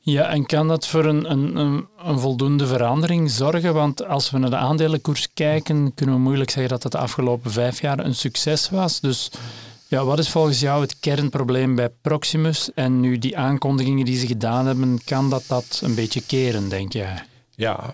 Ja, 0.00 0.28
en 0.28 0.46
kan 0.46 0.68
dat 0.68 0.86
voor 0.86 1.04
een, 1.04 1.30
een, 1.30 1.56
een, 2.04 2.18
voldoende 2.18 2.66
verandering 2.66 3.30
zorgen? 3.30 3.74
Want 3.74 4.06
als 4.06 4.30
we 4.30 4.38
naar 4.38 4.50
de 4.50 4.56
aandelenkoers 4.56 5.28
kijken, 5.34 5.94
kunnen 5.94 6.14
we 6.14 6.20
moeilijk 6.20 6.50
zeggen 6.50 6.72
dat 6.72 6.82
het 6.82 6.92
de 6.92 6.98
afgelopen 6.98 7.50
vijf 7.50 7.80
jaar 7.80 7.98
een 7.98 8.14
succes 8.14 8.70
was. 8.70 9.00
Dus 9.00 9.30
ja, 9.86 10.04
wat 10.04 10.18
is 10.18 10.28
volgens 10.28 10.60
jou 10.60 10.80
het 10.80 10.98
kernprobleem 11.00 11.74
bij 11.74 11.88
Proximus? 12.00 12.70
En 12.74 13.00
nu 13.00 13.18
die 13.18 13.38
aankondigingen 13.38 14.04
die 14.04 14.18
ze 14.18 14.26
gedaan 14.26 14.66
hebben, 14.66 15.00
kan 15.04 15.30
dat 15.30 15.44
dat 15.46 15.80
een 15.84 15.94
beetje 15.94 16.22
keren, 16.26 16.68
denk 16.68 16.92
jij? 16.92 17.24
Ja, 17.56 17.90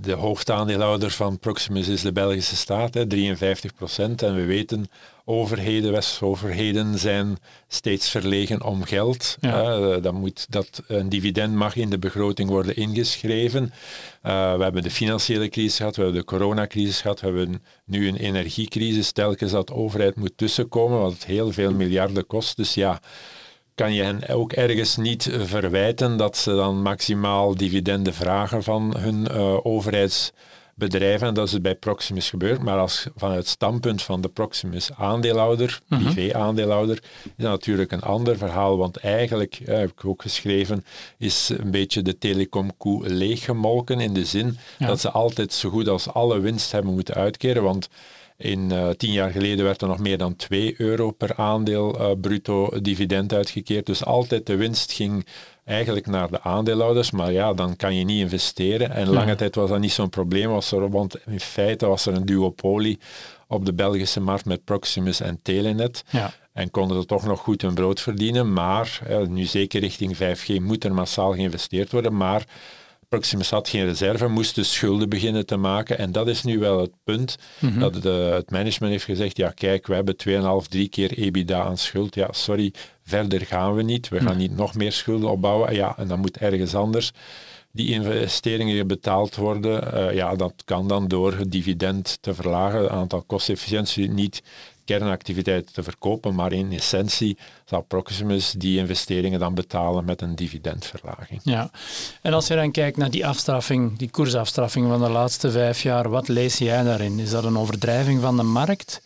de 0.00 0.12
hoofdaandeelhouder 0.12 1.10
van 1.10 1.38
Proximus 1.38 1.88
is 1.88 2.02
de 2.02 2.12
Belgische 2.12 2.56
staat, 2.56 2.92
53 3.08 3.74
procent. 3.74 4.22
En 4.22 4.34
we 4.34 4.44
weten, 4.44 4.88
overheden, 5.24 5.92
West-overheden 5.92 6.98
zijn 6.98 7.38
steeds 7.68 8.10
verlegen 8.10 8.62
om 8.62 8.84
geld. 8.84 9.36
Ja. 9.40 9.98
Dan 9.98 10.14
moet 10.14 10.46
dat 10.48 10.82
een 10.86 11.08
dividend 11.08 11.54
mag 11.54 11.76
in 11.76 11.90
de 11.90 11.98
begroting 11.98 12.48
worden 12.48 12.76
ingeschreven. 12.76 13.62
Uh, 13.62 14.56
we 14.56 14.62
hebben 14.62 14.82
de 14.82 14.90
financiële 14.90 15.48
crisis 15.48 15.76
gehad, 15.76 15.96
we 15.96 16.02
hebben 16.02 16.20
de 16.20 16.26
coronacrisis 16.26 17.00
gehad, 17.00 17.20
we 17.20 17.26
hebben 17.26 17.62
nu 17.84 18.08
een 18.08 18.16
energiecrisis. 18.16 19.12
Telkens 19.12 19.50
dat 19.50 19.66
de 19.66 19.74
overheid 19.74 20.16
moet 20.16 20.36
tussenkomen, 20.36 21.00
wat 21.00 21.12
het 21.12 21.24
heel 21.24 21.52
veel 21.52 21.72
miljarden 21.72 22.26
kost. 22.26 22.56
Dus 22.56 22.74
ja, 22.74 23.00
kan 23.74 23.94
je 23.94 24.02
hen 24.02 24.28
ook 24.28 24.52
ergens 24.52 24.96
niet 24.96 25.28
verwijten 25.40 26.16
dat 26.16 26.36
ze 26.36 26.54
dan 26.54 26.82
maximaal 26.82 27.54
dividenden 27.54 28.14
vragen 28.14 28.62
van 28.62 28.96
hun 28.98 29.28
uh, 29.30 29.66
overheidsbedrijven. 29.66 31.28
En 31.28 31.34
dat 31.34 31.46
is 31.46 31.52
het 31.52 31.62
bij 31.62 31.74
Proximus 31.74 32.30
gebeurd. 32.30 32.62
Maar 32.62 32.78
als 32.78 33.06
vanuit 33.16 33.38
het 33.38 33.48
standpunt 33.48 34.02
van 34.02 34.20
de 34.20 34.28
Proximus 34.28 34.90
aandeelhouder, 34.92 35.80
mm 35.88 35.98
privé-aandeelhouder, 35.98 37.02
is 37.24 37.30
dat 37.36 37.50
natuurlijk 37.50 37.92
een 37.92 38.02
ander 38.02 38.36
verhaal. 38.36 38.78
Want 38.78 38.96
eigenlijk, 38.96 39.60
heb 39.64 39.90
ik 39.90 40.04
ook 40.04 40.22
geschreven, 40.22 40.84
is 41.18 41.48
een 41.48 41.70
beetje 41.70 42.02
de 42.02 42.18
telecomkoe 42.18 43.08
leeggemolken 43.08 44.00
in 44.00 44.14
de 44.14 44.24
zin 44.24 44.58
dat 44.78 45.00
ze 45.00 45.10
altijd 45.10 45.52
zo 45.52 45.70
goed 45.70 45.88
als 45.88 46.08
alle 46.08 46.40
winst 46.40 46.72
hebben 46.72 46.94
moeten 46.94 47.14
uitkeren. 47.14 47.62
Want 47.62 47.88
in 48.44 48.70
uh, 48.70 48.88
tien 48.88 49.12
jaar 49.12 49.30
geleden 49.30 49.64
werd 49.64 49.82
er 49.82 49.88
nog 49.88 49.98
meer 49.98 50.18
dan 50.18 50.36
2 50.36 50.74
euro 50.78 51.10
per 51.10 51.36
aandeel 51.36 52.00
uh, 52.00 52.10
bruto 52.20 52.80
dividend 52.80 53.32
uitgekeerd. 53.32 53.86
Dus 53.86 54.04
altijd 54.04 54.46
de 54.46 54.56
winst 54.56 54.92
ging 54.92 55.26
eigenlijk 55.64 56.06
naar 56.06 56.30
de 56.30 56.42
aandeelhouders, 56.42 57.10
maar 57.10 57.32
ja, 57.32 57.54
dan 57.54 57.76
kan 57.76 57.94
je 57.94 58.04
niet 58.04 58.20
investeren. 58.20 58.90
En 58.90 59.08
lange 59.08 59.34
tijd 59.34 59.54
was 59.54 59.70
dat 59.70 59.78
niet 59.78 59.92
zo'n 59.92 60.08
probleem, 60.08 60.48
was 60.48 60.72
er, 60.72 60.90
want 60.90 61.16
in 61.26 61.40
feite 61.40 61.86
was 61.86 62.06
er 62.06 62.14
een 62.14 62.26
duopolie 62.26 62.98
op 63.48 63.66
de 63.66 63.74
Belgische 63.74 64.20
markt 64.20 64.44
met 64.44 64.64
Proximus 64.64 65.20
en 65.20 65.38
Telenet. 65.42 66.04
Ja. 66.10 66.32
En 66.52 66.70
konden 66.70 67.00
ze 67.00 67.06
toch 67.06 67.24
nog 67.24 67.40
goed 67.40 67.62
hun 67.62 67.74
brood 67.74 68.00
verdienen, 68.00 68.52
maar 68.52 69.00
nu 69.28 69.44
zeker 69.44 69.80
richting 69.80 70.16
5G 70.16 70.62
moet 70.62 70.84
er 70.84 70.94
massaal 70.94 71.32
geïnvesteerd 71.32 71.92
worden, 71.92 72.16
maar 72.16 72.46
Proximus 73.14 73.50
had 73.50 73.68
geen 73.68 73.84
reserve, 73.84 74.28
moest 74.28 74.54
dus 74.54 74.72
schulden 74.72 75.08
beginnen 75.08 75.46
te 75.46 75.56
maken. 75.56 75.98
En 75.98 76.12
dat 76.12 76.28
is 76.28 76.42
nu 76.42 76.58
wel 76.58 76.80
het 76.80 76.92
punt 77.04 77.36
mhm. 77.58 77.78
dat 77.78 78.02
de, 78.02 78.08
het 78.08 78.50
management 78.50 78.92
heeft 78.92 79.04
gezegd, 79.04 79.36
ja 79.36 79.50
kijk, 79.50 79.86
we 79.86 79.94
hebben 79.94 80.16
2,5, 80.62 80.68
3 80.68 80.88
keer 80.88 81.12
EBITDA 81.18 81.62
aan 81.62 81.78
schuld. 81.78 82.14
Ja, 82.14 82.28
sorry, 82.30 82.72
verder 83.04 83.40
gaan 83.40 83.74
we 83.74 83.82
niet. 83.82 84.08
We 84.08 84.16
gaan 84.16 84.26
mhm. 84.26 84.38
niet 84.38 84.56
nog 84.56 84.74
meer 84.74 84.92
schulden 84.92 85.30
opbouwen. 85.30 85.74
Ja, 85.74 85.98
en 85.98 86.08
dan 86.08 86.20
moet 86.20 86.36
ergens 86.36 86.74
anders 86.74 87.12
die 87.72 87.90
investeringen 87.90 88.86
betaald 88.86 89.36
worden. 89.36 89.94
Uh, 89.94 90.14
ja, 90.14 90.36
dat 90.36 90.62
kan 90.64 90.88
dan 90.88 91.08
door 91.08 91.32
het 91.32 91.52
dividend 91.52 92.18
te 92.20 92.34
verlagen, 92.34 92.80
het 92.80 92.90
aantal 92.90 93.22
kostefficiëntie 93.22 94.10
niet 94.10 94.42
kernactiviteiten 94.84 95.74
te 95.74 95.82
verkopen, 95.82 96.34
maar 96.34 96.52
in 96.52 96.72
essentie 96.72 97.38
zal 97.64 97.80
Proximus 97.80 98.50
die 98.50 98.78
investeringen 98.78 99.40
dan 99.40 99.54
betalen 99.54 100.04
met 100.04 100.20
een 100.20 100.36
dividendverlaging. 100.36 101.40
Ja, 101.42 101.70
en 102.22 102.32
als 102.32 102.46
je 102.46 102.54
dan 102.54 102.70
kijkt 102.70 102.96
naar 102.96 103.10
die 103.10 103.26
afstraffing, 103.26 103.98
die 103.98 104.10
koersafstraffing 104.10 104.88
van 104.88 105.00
de 105.00 105.10
laatste 105.10 105.50
vijf 105.50 105.82
jaar, 105.82 106.08
wat 106.08 106.28
lees 106.28 106.58
jij 106.58 106.82
daarin? 106.82 107.18
Is 107.18 107.30
dat 107.30 107.44
een 107.44 107.58
overdrijving 107.58 108.20
van 108.20 108.36
de 108.36 108.42
markt? 108.42 109.00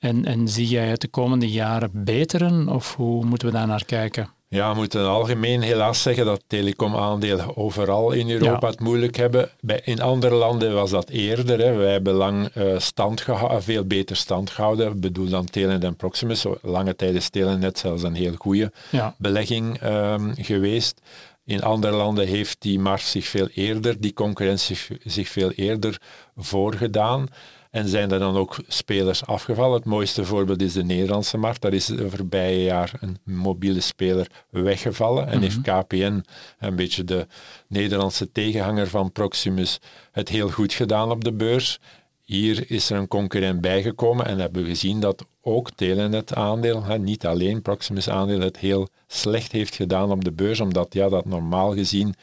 En, 0.00 0.24
en 0.24 0.48
zie 0.48 0.68
jij 0.68 0.86
het 0.86 1.00
de 1.00 1.08
komende 1.08 1.50
jaren 1.50 1.90
beteren 1.92 2.68
of 2.68 2.94
hoe 2.94 3.24
moeten 3.24 3.48
we 3.48 3.54
daar 3.54 3.66
naar 3.66 3.84
kijken? 3.84 4.30
Ja, 4.48 4.70
we 4.70 4.76
moeten 4.76 5.08
algemeen 5.08 5.62
helaas 5.62 6.02
zeggen 6.02 6.24
dat 6.24 6.42
telecomaandelen 6.46 7.56
overal 7.56 8.12
in 8.12 8.30
Europa 8.30 8.66
het 8.66 8.80
moeilijk 8.80 9.16
hebben. 9.16 9.50
Bij, 9.60 9.80
in 9.84 10.00
andere 10.00 10.34
landen 10.34 10.74
was 10.74 10.90
dat 10.90 11.08
eerder. 11.08 11.58
Hè. 11.58 11.74
Wij 11.74 11.92
hebben 11.92 12.12
lang 12.12 12.48
uh, 12.54 12.78
stand 12.78 13.20
gehouden, 13.20 13.62
veel 13.62 13.84
beter 13.84 14.16
stand 14.16 14.50
gehouden. 14.50 14.92
Ik 14.92 15.00
bedoel 15.00 15.28
dan 15.28 15.44
Telenet 15.44 15.84
en 15.84 15.96
Proximus. 15.96 16.44
Lange 16.62 16.96
tijd 16.96 17.14
is 17.14 17.28
Telenet 17.28 17.78
zelfs 17.78 18.02
een 18.02 18.14
heel 18.14 18.34
goede 18.38 18.72
belegging 19.18 19.82
um, 19.82 20.32
geweest. 20.36 21.00
In 21.44 21.62
andere 21.62 21.96
landen 21.96 22.26
heeft 22.26 22.56
die 22.60 22.78
markt 22.78 23.06
zich 23.06 23.26
veel 23.26 23.48
eerder, 23.54 24.00
die 24.00 24.12
concurrentie 24.12 24.78
zich 25.04 25.28
veel 25.28 25.50
eerder 25.50 26.00
voorgedaan. 26.36 27.28
En 27.70 27.88
zijn 27.88 28.10
er 28.10 28.18
dan 28.18 28.36
ook 28.36 28.56
spelers 28.66 29.26
afgevallen? 29.26 29.76
Het 29.76 29.84
mooiste 29.84 30.24
voorbeeld 30.24 30.62
is 30.62 30.72
de 30.72 30.84
Nederlandse 30.84 31.38
markt. 31.38 31.60
Daar 31.60 31.72
is 31.72 31.86
de 31.86 32.10
voorbije 32.10 32.62
jaar 32.62 32.92
een 33.00 33.18
mobiele 33.24 33.80
speler 33.80 34.26
weggevallen. 34.50 35.26
En 35.26 35.40
heeft 35.40 35.66
mhm. 35.66 35.80
KPN, 35.80 36.24
een 36.58 36.76
beetje 36.76 37.04
de 37.04 37.26
Nederlandse 37.68 38.32
tegenhanger 38.32 38.88
van 38.88 39.12
Proximus, 39.12 39.78
het 40.12 40.28
heel 40.28 40.50
goed 40.50 40.72
gedaan 40.72 41.10
op 41.10 41.24
de 41.24 41.32
beurs. 41.32 41.78
Hier 42.22 42.70
is 42.70 42.90
er 42.90 42.96
een 42.96 43.08
concurrent 43.08 43.60
bijgekomen 43.60 44.26
en 44.26 44.38
hebben 44.38 44.62
we 44.62 44.68
gezien 44.68 45.00
dat 45.00 45.24
ook 45.42 45.70
Telenet 45.70 46.34
aandeel, 46.34 46.84
niet 46.98 47.26
alleen 47.26 47.62
Proximus 47.62 48.08
aandeel, 48.08 48.40
het 48.40 48.58
heel 48.58 48.88
slecht 49.06 49.52
heeft 49.52 49.74
gedaan 49.74 50.10
op 50.10 50.24
de 50.24 50.32
beurs, 50.32 50.60
omdat 50.60 50.94
ja, 50.94 51.08
dat 51.08 51.24
normaal 51.24 51.72
gezien 51.72 52.14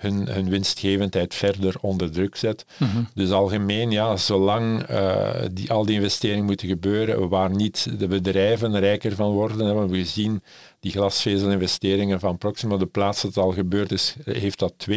hun, 0.00 0.28
hun 0.28 0.48
winstgevendheid 0.48 1.34
verder 1.34 1.74
onder 1.80 2.10
druk 2.10 2.36
zet. 2.36 2.64
Mhm. 2.76 3.02
Dus 3.14 3.30
algemeen, 3.30 3.90
ja, 3.90 4.16
zolang 4.16 4.90
uh, 4.90 5.30
die, 5.52 5.70
al 5.70 5.84
die 5.84 5.94
investeringen 5.94 6.44
moeten 6.44 6.68
gebeuren, 6.68 7.28
waar 7.28 7.50
niet 7.50 7.98
de 7.98 8.06
bedrijven 8.06 8.78
rijker 8.78 9.14
van 9.14 9.30
worden, 9.30 9.66
hebben 9.66 9.88
we 9.88 9.98
gezien 9.98 10.42
die 10.80 10.92
glasvezelinvesteringen 10.92 12.20
van 12.20 12.38
Proxima, 12.38 12.76
de 12.76 12.86
plaats 12.86 13.22
dat 13.22 13.34
het 13.34 13.44
al 13.44 13.52
gebeurd 13.52 13.92
is, 13.92 14.16
heeft 14.24 14.58
dat 14.58 14.74
2% 14.90 14.94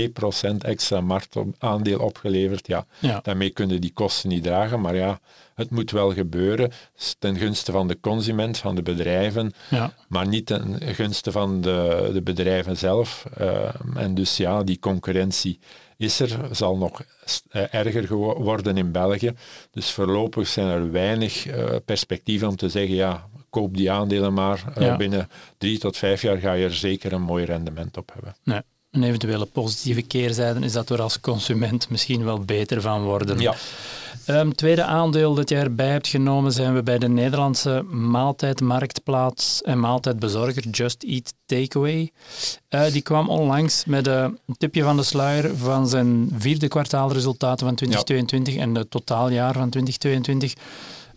extra 0.57 1.01
marktaandeel 1.01 1.99
opgeleverd. 1.99 2.67
Ja, 2.67 2.85
ja, 2.99 3.19
daarmee 3.23 3.49
kunnen 3.49 3.81
die 3.81 3.93
kosten 3.93 4.29
niet 4.29 4.43
dragen, 4.43 4.81
maar 4.81 4.95
ja, 4.95 5.19
het 5.55 5.69
moet 5.69 5.91
wel 5.91 6.13
gebeuren 6.13 6.71
ten 7.19 7.37
gunste 7.37 7.71
van 7.71 7.87
de 7.87 7.99
consument, 7.99 8.57
van 8.57 8.75
de 8.75 8.81
bedrijven, 8.81 9.53
ja. 9.69 9.93
maar 10.07 10.27
niet 10.27 10.45
ten 10.45 10.81
gunste 10.81 11.31
van 11.31 11.61
de, 11.61 12.09
de 12.13 12.21
bedrijven 12.21 12.77
zelf. 12.77 13.25
Uh, 13.41 13.75
en 13.95 14.15
dus 14.15 14.37
ja, 14.37 14.63
die 14.63 14.79
concurrentie 14.79 15.59
is 15.97 16.19
er, 16.19 16.39
zal 16.51 16.77
nog 16.77 17.01
uh, 17.01 17.73
erger 17.73 18.15
worden 18.17 18.77
in 18.77 18.91
België. 18.91 19.31
Dus 19.71 19.91
voorlopig 19.91 20.47
zijn 20.47 20.67
er 20.67 20.91
weinig 20.91 21.45
uh, 21.45 21.75
perspectieven 21.85 22.47
om 22.47 22.55
te 22.55 22.69
zeggen, 22.69 22.95
ja, 22.95 23.27
koop 23.53 23.77
die 23.77 23.91
aandelen 23.91 24.33
maar. 24.33 24.63
Uh, 24.77 24.97
Binnen 24.97 25.29
drie 25.57 25.77
tot 25.77 25.97
vijf 25.97 26.21
jaar 26.21 26.37
ga 26.37 26.53
je 26.53 26.65
er 26.65 26.73
zeker 26.73 27.13
een 27.13 27.21
mooi 27.21 27.45
rendement 27.45 27.97
op 27.97 28.11
hebben. 28.13 28.35
Nee. 28.43 28.61
Een 28.91 29.03
eventuele 29.03 29.45
positieve 29.45 30.01
keerzijde 30.01 30.59
is 30.59 30.71
dat 30.71 30.89
we 30.89 31.01
als 31.01 31.19
consument 31.19 31.89
misschien 31.89 32.23
wel 32.23 32.39
beter 32.39 32.81
van 32.81 33.03
worden. 33.03 33.39
Ja. 33.39 33.55
Um, 34.27 34.55
tweede 34.55 34.83
aandeel 34.83 35.33
dat 35.33 35.49
jij 35.49 35.61
erbij 35.61 35.89
hebt 35.89 36.07
genomen 36.07 36.51
zijn 36.51 36.73
we 36.73 36.83
bij 36.83 36.97
de 36.97 37.09
Nederlandse 37.09 37.83
maaltijdmarktplaats 37.91 39.61
en 39.61 39.79
maaltijdbezorger 39.79 40.67
Just 40.69 41.03
Eat 41.03 41.33
Takeaway. 41.45 42.11
Uh, 42.69 42.85
die 42.91 43.01
kwam 43.01 43.29
onlangs 43.29 43.85
met 43.85 44.07
een 44.07 44.37
tipje 44.57 44.83
van 44.83 44.97
de 44.97 45.03
sluier 45.03 45.57
van 45.57 45.87
zijn 45.87 46.29
vierde 46.37 46.67
kwartaalresultaten 46.67 47.65
van 47.65 47.75
2022 47.75 48.55
en 48.55 48.75
het 48.75 48.91
totaaljaar 48.91 49.53
van 49.53 49.69
2022. 49.69 50.53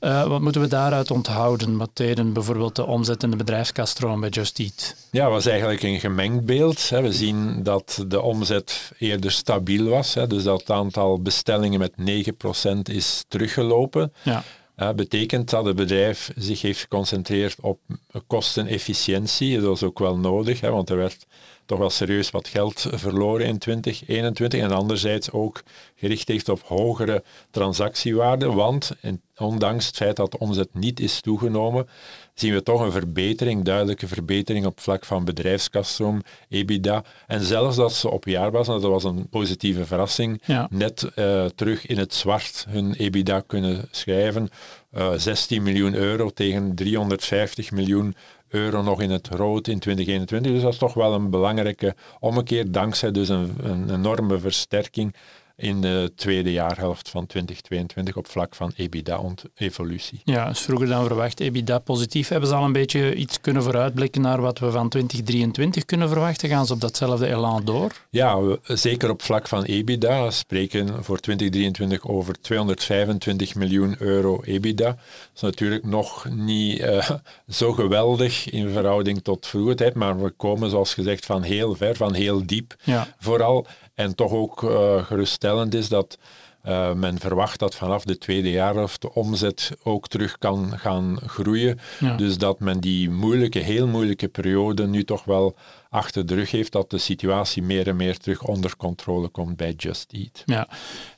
Uh, 0.00 0.26
wat 0.26 0.40
moeten 0.40 0.60
we 0.60 0.66
daaruit 0.66 1.10
onthouden? 1.10 1.76
Wat 1.76 1.90
deden 1.92 2.32
bijvoorbeeld 2.32 2.76
de 2.76 2.86
omzet 2.86 3.22
in 3.22 3.30
de 3.30 3.36
bedrijfskastroom 3.36 4.20
bij 4.20 4.28
Just 4.28 4.58
Eat? 4.58 4.96
Ja, 5.10 5.24
het 5.24 5.32
was 5.32 5.46
eigenlijk 5.46 5.82
een 5.82 6.00
gemengd 6.00 6.44
beeld. 6.44 6.88
We 6.88 7.12
zien 7.12 7.62
dat 7.62 8.04
de 8.08 8.20
omzet 8.20 8.92
eerder 8.98 9.32
stabiel 9.32 9.84
was. 9.88 10.16
Dus 10.28 10.42
dat 10.42 10.60
het 10.60 10.70
aantal 10.70 11.22
bestellingen 11.22 11.78
met 11.78 11.92
9% 12.00 12.78
is 12.82 13.24
teruggelopen. 13.28 14.12
Ja. 14.22 14.42
Uh, 14.76 14.90
betekent 14.92 15.50
dat 15.50 15.64
het 15.64 15.76
bedrijf 15.76 16.32
zich 16.36 16.62
heeft 16.62 16.80
geconcentreerd 16.80 17.56
op 17.60 17.78
kostenefficiëntie. 18.26 19.54
Dat 19.54 19.68
was 19.68 19.82
ook 19.82 19.98
wel 19.98 20.18
nodig, 20.18 20.60
hè, 20.60 20.70
want 20.70 20.90
er 20.90 20.96
werd 20.96 21.26
toch 21.66 21.78
wel 21.78 21.90
serieus 21.90 22.30
wat 22.30 22.48
geld 22.48 22.86
verloren 22.90 23.46
in 23.46 23.58
2021 23.58 24.60
en 24.60 24.70
anderzijds 24.70 25.30
ook 25.30 25.62
gericht 25.94 26.28
heeft 26.28 26.48
op 26.48 26.62
hogere 26.62 27.22
transactiewaarden, 27.50 28.54
want 28.54 28.92
ondanks 29.36 29.86
het 29.86 29.96
feit 29.96 30.16
dat 30.16 30.30
de 30.30 30.38
omzet 30.38 30.68
niet 30.72 31.00
is 31.00 31.20
toegenomen, 31.20 31.88
zien 32.34 32.52
we 32.52 32.62
toch 32.62 32.80
een 32.80 32.92
verbetering, 32.92 33.64
duidelijke 33.64 34.08
verbetering 34.08 34.66
op 34.66 34.80
vlak 34.80 35.04
van 35.04 35.24
bedrijfskaststroom, 35.24 36.22
EBITDA. 36.48 37.04
En 37.26 37.42
zelfs 37.42 37.76
dat 37.76 37.92
ze 37.92 38.10
op 38.10 38.24
jaarbasis, 38.24 38.80
dat 38.80 38.90
was 38.90 39.04
een 39.04 39.28
positieve 39.28 39.86
verrassing, 39.86 40.42
net 40.68 41.10
uh, 41.14 41.44
terug 41.44 41.86
in 41.86 41.98
het 41.98 42.14
zwart 42.14 42.66
hun 42.68 42.94
EBITDA 42.94 43.40
kunnen 43.40 43.88
schrijven. 43.90 44.48
Uh, 44.92 45.12
eh, 45.12 45.18
16 45.18 45.62
miljoen 45.62 45.94
euro 45.94 46.30
tegen 46.30 46.74
350 46.74 47.70
miljoen 47.70 48.14
euro 48.48 48.82
nog 48.82 49.00
in 49.00 49.10
het 49.10 49.28
rood 49.28 49.68
in 49.68 49.78
2021. 49.78 50.52
Dus 50.52 50.62
dat 50.62 50.72
is 50.72 50.78
toch 50.78 50.94
wel 50.94 51.14
een 51.14 51.30
belangrijke 51.30 51.94
ommekeer, 52.20 52.72
dankzij 52.72 53.10
dus 53.10 53.28
een, 53.28 53.54
een 53.62 53.94
enorme 53.94 54.38
versterking 54.38 55.14
in 55.56 55.80
de 55.80 56.12
tweede 56.16 56.52
jaarhelft 56.52 57.08
van 57.08 57.26
2022 57.26 58.16
op 58.16 58.28
vlak 58.28 58.54
van 58.54 58.72
EBITDA-evolutie. 58.76 60.20
Ja, 60.24 60.48
dus 60.48 60.60
vroeger 60.60 60.86
dan 60.88 61.06
verwacht 61.06 61.40
EBITDA 61.40 61.78
positief. 61.78 62.28
Hebben 62.28 62.48
ze 62.48 62.54
al 62.54 62.64
een 62.64 62.72
beetje 62.72 63.14
iets 63.14 63.40
kunnen 63.40 63.62
vooruitblikken 63.62 64.20
naar 64.20 64.40
wat 64.40 64.58
we 64.58 64.70
van 64.70 64.88
2023 64.88 65.84
kunnen 65.84 66.08
verwachten? 66.08 66.48
Gaan 66.48 66.66
ze 66.66 66.72
op 66.72 66.80
datzelfde 66.80 67.26
elan 67.26 67.64
door? 67.64 67.92
Ja, 68.10 68.40
we, 68.40 68.60
zeker 68.64 69.10
op 69.10 69.22
vlak 69.22 69.48
van 69.48 69.62
EBITDA. 69.62 70.24
We 70.24 70.30
spreken 70.30 71.04
voor 71.04 71.18
2023 71.18 72.08
over 72.08 72.40
225 72.40 73.54
miljoen 73.54 73.96
euro 73.98 74.40
EBITDA. 74.42 74.84
Dat 74.84 74.98
is 75.34 75.40
natuurlijk 75.40 75.84
nog 75.84 76.28
niet 76.30 76.80
uh, 76.80 77.10
zo 77.48 77.72
geweldig 77.72 78.50
in 78.50 78.68
verhouding 78.72 79.22
tot 79.22 79.46
vroeger 79.46 79.76
tijd, 79.76 79.94
maar 79.94 80.22
we 80.22 80.30
komen 80.30 80.70
zoals 80.70 80.94
gezegd 80.94 81.26
van 81.26 81.42
heel 81.42 81.74
ver, 81.74 81.96
van 81.96 82.14
heel 82.14 82.46
diep 82.46 82.76
ja. 82.84 83.14
vooral. 83.18 83.66
En 83.96 84.14
toch 84.14 84.32
ook 84.32 84.62
uh, 84.62 85.04
geruststellend 85.04 85.74
is 85.74 85.88
dat 85.88 86.18
uh, 86.66 86.92
men 86.92 87.18
verwacht 87.18 87.58
dat 87.58 87.74
vanaf 87.74 88.04
de 88.04 88.18
tweede 88.18 88.50
jaar 88.50 88.74
de 88.98 89.14
omzet 89.14 89.72
ook 89.82 90.08
terug 90.08 90.38
kan 90.38 90.78
gaan 90.78 91.18
groeien. 91.26 91.78
Ja. 92.00 92.16
Dus 92.16 92.38
dat 92.38 92.60
men 92.60 92.80
die 92.80 93.10
moeilijke, 93.10 93.58
heel 93.58 93.86
moeilijke 93.86 94.28
periode 94.28 94.86
nu 94.86 95.04
toch 95.04 95.24
wel 95.24 95.56
achter 95.90 96.26
de 96.26 96.34
rug 96.34 96.50
heeft, 96.50 96.72
dat 96.72 96.90
de 96.90 96.98
situatie 96.98 97.62
meer 97.62 97.88
en 97.88 97.96
meer 97.96 98.18
terug 98.18 98.42
onder 98.42 98.76
controle 98.76 99.28
komt 99.28 99.56
bij 99.56 99.72
Just 99.72 100.12
Eat. 100.12 100.42
Ja, 100.46 100.68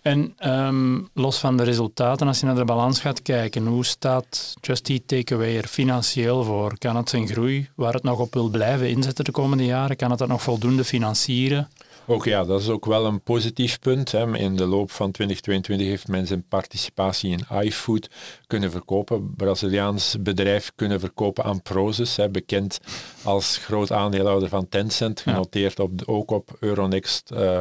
en 0.02 0.35
um, 0.47 1.08
los 1.14 1.38
van 1.38 1.56
de 1.56 1.62
resultaten, 1.62 2.26
als 2.26 2.40
je 2.40 2.47
naar 2.47 2.54
de 2.54 2.64
balans 2.64 3.00
gaat 3.00 3.23
kijken, 3.23 3.66
hoe 3.66 3.85
staat 3.85 4.54
Just 4.61 4.88
Eat 4.88 5.02
Takeaway 5.06 5.56
er 5.56 5.66
financieel 5.66 6.44
voor? 6.44 6.78
Kan 6.78 6.97
het 6.97 7.08
zijn 7.08 7.28
groei, 7.28 7.68
waar 7.75 7.92
het 7.92 8.02
nog 8.02 8.18
op 8.18 8.35
wil 8.35 8.49
blijven 8.49 8.90
inzetten 8.90 9.25
de 9.25 9.30
komende 9.30 9.64
jaren, 9.64 9.97
kan 9.97 10.11
het 10.11 10.18
dat 10.18 10.28
nog 10.28 10.42
voldoende 10.42 10.85
financieren? 10.85 11.68
Ook 12.10 12.24
ja, 12.24 12.44
dat 12.44 12.60
is 12.60 12.68
ook 12.68 12.84
wel 12.84 13.06
een 13.06 13.22
positief 13.22 13.78
punt. 13.78 14.12
Hè. 14.12 14.36
In 14.36 14.56
de 14.56 14.66
loop 14.66 14.90
van 14.90 15.10
2022 15.10 15.86
heeft 15.86 16.08
men 16.08 16.26
zijn 16.26 16.48
participatie 16.48 17.30
in 17.30 17.62
iFood 17.62 18.10
kunnen 18.46 18.70
verkopen. 18.70 19.34
Braziliaans 19.36 20.16
bedrijf 20.20 20.72
kunnen 20.74 21.00
verkopen 21.00 21.44
aan 21.44 21.62
Prozus, 21.62 22.16
hè, 22.16 22.28
bekend 22.28 22.80
als 23.22 23.56
groot 23.56 23.92
aandeelhouder 23.92 24.48
van 24.48 24.68
Tencent, 24.68 25.20
genoteerd 25.20 25.80
op, 25.80 25.90
ook 26.06 26.30
op 26.30 26.56
Euronext 26.60 27.30
uh, 27.32 27.58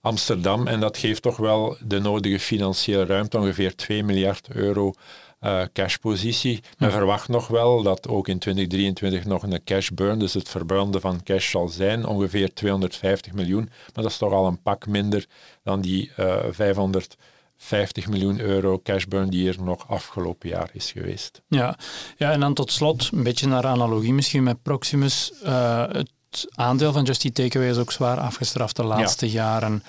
Amsterdam. 0.00 0.66
En 0.66 0.80
dat 0.80 0.96
geeft 0.96 1.22
toch 1.22 1.36
wel 1.36 1.76
de 1.86 2.00
nodige 2.00 2.40
financiële 2.40 3.04
ruimte, 3.04 3.38
ongeveer 3.38 3.76
2 3.76 4.04
miljard 4.04 4.48
euro 4.52 4.92
uh, 5.40 5.62
cashpositie. 5.72 6.62
Men 6.78 6.90
verwacht 6.90 7.28
nog 7.28 7.46
wel 7.48 7.82
dat 7.82 8.08
ook 8.08 8.28
in 8.28 8.38
2023 8.38 9.24
nog 9.24 9.42
een 9.42 9.64
cash 9.64 9.88
burn, 9.88 10.18
dus 10.18 10.34
het 10.34 10.48
verbranden 10.48 11.00
van 11.00 11.22
cash 11.22 11.50
zal 11.50 11.68
zijn, 11.68 12.06
ongeveer 12.06 12.54
250 12.54 13.32
miljoen. 13.32 13.64
Maar 13.64 14.02
dat 14.02 14.10
is 14.10 14.16
toch 14.16 14.32
al 14.32 14.46
een 14.46 14.62
pak 14.62 14.86
minder 14.86 15.26
dan 15.62 15.80
die 15.80 16.12
uh, 16.18 16.36
550 16.50 18.08
miljoen 18.08 18.40
euro 18.40 18.80
cash 18.82 19.04
burn 19.04 19.30
die 19.30 19.48
er 19.48 19.62
nog 19.62 19.88
afgelopen 19.88 20.48
jaar 20.48 20.70
is 20.72 20.92
geweest. 20.92 21.42
Ja, 21.48 21.78
ja 22.16 22.30
en 22.30 22.40
dan 22.40 22.54
tot 22.54 22.72
slot, 22.72 23.08
een 23.12 23.22
beetje 23.22 23.46
naar 23.46 23.66
analogie 23.66 24.12
misschien 24.12 24.42
met 24.42 24.62
Proximus. 24.62 25.32
Uh, 25.44 25.84
het 25.88 26.46
aandeel 26.54 26.92
van 26.92 27.04
Just 27.04 27.24
Eat 27.24 27.34
Takeaway 27.34 27.70
is 27.70 27.78
ook 27.78 27.92
zwaar 27.92 28.18
afgestraft 28.18 28.76
de 28.76 28.84
laatste 28.84 29.26
ja. 29.26 29.32
jaren. 29.32 29.82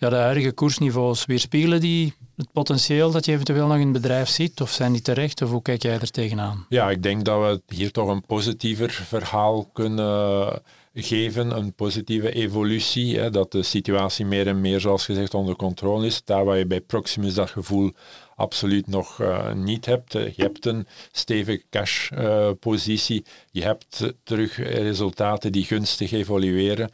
Ja, 0.00 0.08
de 0.08 0.16
huidige 0.16 0.52
koersniveaus, 0.52 1.26
weerspiegelen 1.26 1.80
die 1.80 2.14
het 2.36 2.52
potentieel 2.52 3.10
dat 3.10 3.24
je 3.24 3.32
eventueel 3.32 3.66
nog 3.66 3.76
in 3.76 3.82
het 3.82 3.92
bedrijf 3.92 4.28
ziet? 4.28 4.60
Of 4.60 4.70
zijn 4.70 4.92
die 4.92 5.02
terecht? 5.02 5.42
Of 5.42 5.50
hoe 5.50 5.62
kijk 5.62 5.82
jij 5.82 6.00
er 6.00 6.10
tegenaan? 6.10 6.66
Ja, 6.68 6.90
ik 6.90 7.02
denk 7.02 7.24
dat 7.24 7.40
we 7.40 7.74
hier 7.74 7.90
toch 7.90 8.08
een 8.08 8.26
positiever 8.26 8.90
verhaal 8.90 9.70
kunnen 9.72 10.62
geven, 11.02 11.56
een 11.56 11.72
positieve 11.72 12.32
evolutie, 12.32 13.18
hè, 13.18 13.30
dat 13.30 13.52
de 13.52 13.62
situatie 13.62 14.26
meer 14.26 14.46
en 14.46 14.60
meer, 14.60 14.80
zoals 14.80 15.04
gezegd, 15.04 15.34
onder 15.34 15.56
controle 15.56 16.06
is. 16.06 16.24
Daar 16.24 16.44
waar 16.44 16.58
je 16.58 16.66
bij 16.66 16.80
Proximus 16.80 17.34
dat 17.34 17.50
gevoel 17.50 17.92
absoluut 18.36 18.86
nog 18.86 19.18
uh, 19.20 19.52
niet 19.52 19.86
hebt. 19.86 20.12
Je 20.12 20.32
hebt 20.36 20.66
een 20.66 20.86
stevige 21.12 21.62
cashpositie, 21.70 23.20
uh, 23.20 23.32
je 23.50 23.62
hebt 23.62 24.12
terug 24.24 24.56
resultaten 24.56 25.52
die 25.52 25.64
gunstig 25.64 26.12
evolueren. 26.12 26.90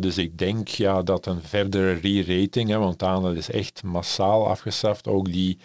Dus 0.00 0.18
ik 0.18 0.38
denk 0.38 0.68
ja, 0.68 1.02
dat 1.02 1.26
een 1.26 1.42
verdere 1.42 1.92
re-rating, 1.92 2.74
want 2.74 2.98
dat 2.98 3.36
is 3.36 3.50
echt 3.50 3.82
massaal 3.82 4.48
afgestraft, 4.48 5.06
ook 5.06 5.32
die 5.32 5.58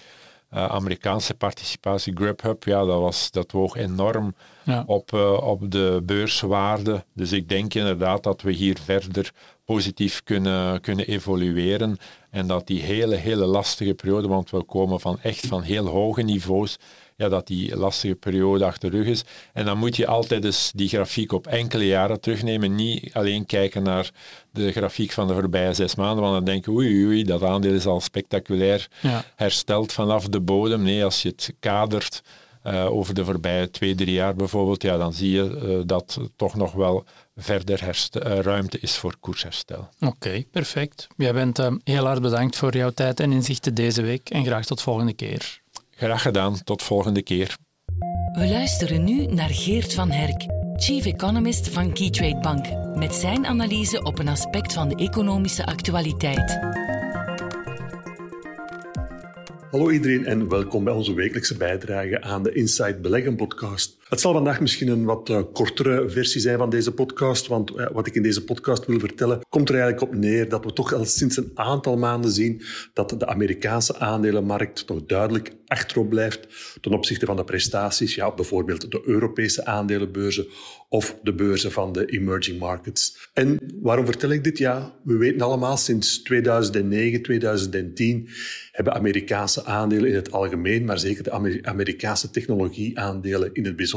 uh, 0.53 0.65
Amerikaanse 0.65 1.33
participatie 1.33 2.13
Grubhub, 2.15 2.63
ja, 2.63 2.85
dat, 2.85 2.99
was, 2.99 3.31
dat 3.31 3.51
woog 3.51 3.75
enorm 3.75 4.35
ja. 4.63 4.83
op, 4.85 5.11
uh, 5.11 5.43
op 5.43 5.71
de 5.71 6.01
beurswaarde. 6.03 7.05
Dus 7.13 7.31
ik 7.31 7.49
denk 7.49 7.73
inderdaad 7.73 8.23
dat 8.23 8.41
we 8.41 8.51
hier 8.51 8.77
verder 8.83 9.31
positief 9.65 10.23
kunnen, 10.23 10.81
kunnen 10.81 11.07
evolueren 11.07 11.97
en 12.29 12.47
dat 12.47 12.67
die 12.67 12.81
hele, 12.81 13.15
hele 13.15 13.45
lastige 13.45 13.93
periode, 13.93 14.27
want 14.27 14.49
we 14.49 14.63
komen 14.63 14.99
van 14.99 15.19
echt 15.21 15.47
van 15.47 15.61
heel 15.61 15.85
hoge 15.85 16.21
niveaus, 16.21 16.77
ja, 17.17 17.29
dat 17.29 17.47
die 17.47 17.75
lastige 17.75 18.15
periode 18.15 18.65
achter 18.65 18.91
de 18.91 18.97
rug 18.97 19.07
is. 19.07 19.23
En 19.53 19.65
dan 19.65 19.77
moet 19.77 19.95
je 19.95 20.07
altijd 20.07 20.41
dus 20.41 20.71
die 20.75 20.87
grafiek 20.87 21.31
op 21.31 21.47
enkele 21.47 21.85
jaren 21.85 22.19
terugnemen. 22.19 22.75
Niet 22.75 23.13
alleen 23.13 23.45
kijken 23.45 23.83
naar 23.83 24.11
de 24.51 24.71
grafiek 24.71 25.11
van 25.11 25.27
de 25.27 25.33
voorbije 25.33 25.73
zes 25.73 25.95
maanden, 25.95 26.23
want 26.23 26.35
dan 26.35 26.43
denken 26.43 26.71
we, 26.71 26.77
oei, 26.77 27.05
oei, 27.05 27.23
dat 27.23 27.43
aandeel 27.43 27.73
is 27.73 27.85
al 27.85 28.01
spectaculair 28.01 28.87
ja. 29.01 29.23
hersteld 29.35 29.93
vanaf 29.93 30.27
de 30.27 30.39
bodem. 30.39 30.83
Nee, 30.83 31.03
als 31.03 31.21
je 31.21 31.29
het 31.29 31.53
kadert 31.59 32.21
uh, 32.63 32.91
over 32.91 33.13
de 33.13 33.25
voorbije 33.25 33.71
twee, 33.71 33.95
drie 33.95 34.13
jaar 34.13 34.35
bijvoorbeeld, 34.35 34.81
ja, 34.81 34.97
dan 34.97 35.13
zie 35.13 35.31
je 35.31 35.61
uh, 35.63 35.81
dat 35.85 36.19
toch 36.35 36.55
nog 36.55 36.71
wel 36.71 37.03
verder 37.35 37.83
uh, 37.83 38.39
ruimte 38.39 38.79
is 38.79 38.95
voor 38.95 39.15
koersherstel. 39.19 39.89
Oké, 39.99 40.11
okay, 40.11 40.47
perfect. 40.51 41.07
Jij 41.15 41.33
bent 41.33 41.57
heel 41.83 42.05
hard 42.05 42.21
bedankt 42.21 42.55
voor 42.55 42.77
jouw 42.77 42.91
tijd 42.91 43.19
en 43.19 43.31
inzichten 43.31 43.73
deze 43.73 44.01
week 44.01 44.29
en 44.29 44.45
graag 44.45 44.65
tot 44.65 44.81
volgende 44.81 45.13
keer. 45.13 45.61
Graag 45.99 46.21
gedaan, 46.21 46.63
tot 46.63 46.83
volgende 46.83 47.23
keer. 47.23 47.57
We 48.31 48.47
luisteren 48.47 49.03
nu 49.03 49.25
naar 49.25 49.49
Geert 49.49 49.93
van 49.93 50.11
Herk, 50.11 50.45
Chief 50.75 51.05
Economist 51.05 51.69
van 51.69 51.93
Keytrade 51.93 52.39
Bank, 52.39 52.95
met 52.95 53.15
zijn 53.15 53.45
analyse 53.45 54.03
op 54.03 54.19
een 54.19 54.27
aspect 54.27 54.73
van 54.73 54.89
de 54.89 54.95
economische 54.95 55.65
actualiteit. 55.65 56.59
Hallo 59.71 59.89
iedereen 59.89 60.25
en 60.25 60.49
welkom 60.49 60.83
bij 60.83 60.93
onze 60.93 61.13
wekelijkse 61.13 61.57
bijdrage 61.57 62.21
aan 62.21 62.43
de 62.43 62.53
Inside 62.53 62.99
Beleggen 62.99 63.35
podcast. 63.35 63.97
Het 64.09 64.21
zal 64.21 64.33
vandaag 64.33 64.59
misschien 64.59 64.87
een 64.87 65.05
wat 65.05 65.29
uh, 65.29 65.41
kortere 65.53 66.09
versie 66.09 66.41
zijn 66.41 66.57
van 66.57 66.69
deze 66.69 66.91
podcast, 66.91 67.47
want 67.47 67.71
uh, 67.71 67.87
wat 67.91 68.07
ik 68.07 68.15
in 68.15 68.23
deze 68.23 68.43
podcast 68.43 68.85
wil 68.85 68.99
vertellen 68.99 69.39
komt 69.49 69.69
er 69.69 69.75
eigenlijk 69.75 70.11
op 70.11 70.19
neer 70.19 70.49
dat 70.49 70.65
we 70.65 70.73
toch 70.73 70.93
al 70.93 71.05
sinds 71.05 71.37
een 71.37 71.51
aantal 71.53 71.97
maanden 71.97 72.31
zien 72.31 72.61
dat 72.93 73.09
de 73.09 73.27
Amerikaanse 73.27 73.99
aandelenmarkt 73.99 74.87
toch 74.87 75.05
duidelijk 75.05 75.55
achterop 75.65 76.09
blijft 76.09 76.47
ten 76.81 76.91
opzichte 76.91 77.25
van 77.25 77.35
de 77.35 77.43
prestaties, 77.43 78.15
ja, 78.15 78.33
bijvoorbeeld 78.33 78.91
de 78.91 79.01
Europese 79.05 79.65
aandelenbeurzen 79.65 80.47
of 80.89 81.17
de 81.23 81.33
beurzen 81.33 81.71
van 81.71 81.91
de 81.91 82.05
emerging 82.05 82.59
markets. 82.59 83.29
En 83.33 83.59
waarom 83.81 84.05
vertel 84.05 84.29
ik 84.29 84.43
dit? 84.43 84.57
Ja, 84.57 84.99
we 85.03 85.17
weten 85.17 85.41
allemaal 85.41 85.77
sinds 85.77 86.21
2009, 86.21 87.21
2010 87.21 88.29
hebben 88.71 88.93
Amerikaanse 88.93 89.65
aandelen 89.65 90.09
in 90.09 90.15
het 90.15 90.31
algemeen, 90.31 90.85
maar 90.85 90.99
zeker 90.99 91.23
de 91.23 91.61
Amerikaanse 91.61 92.29
technologieaandelen 92.29 93.53
in 93.53 93.65
het 93.65 93.75
bijzonder 93.75 93.96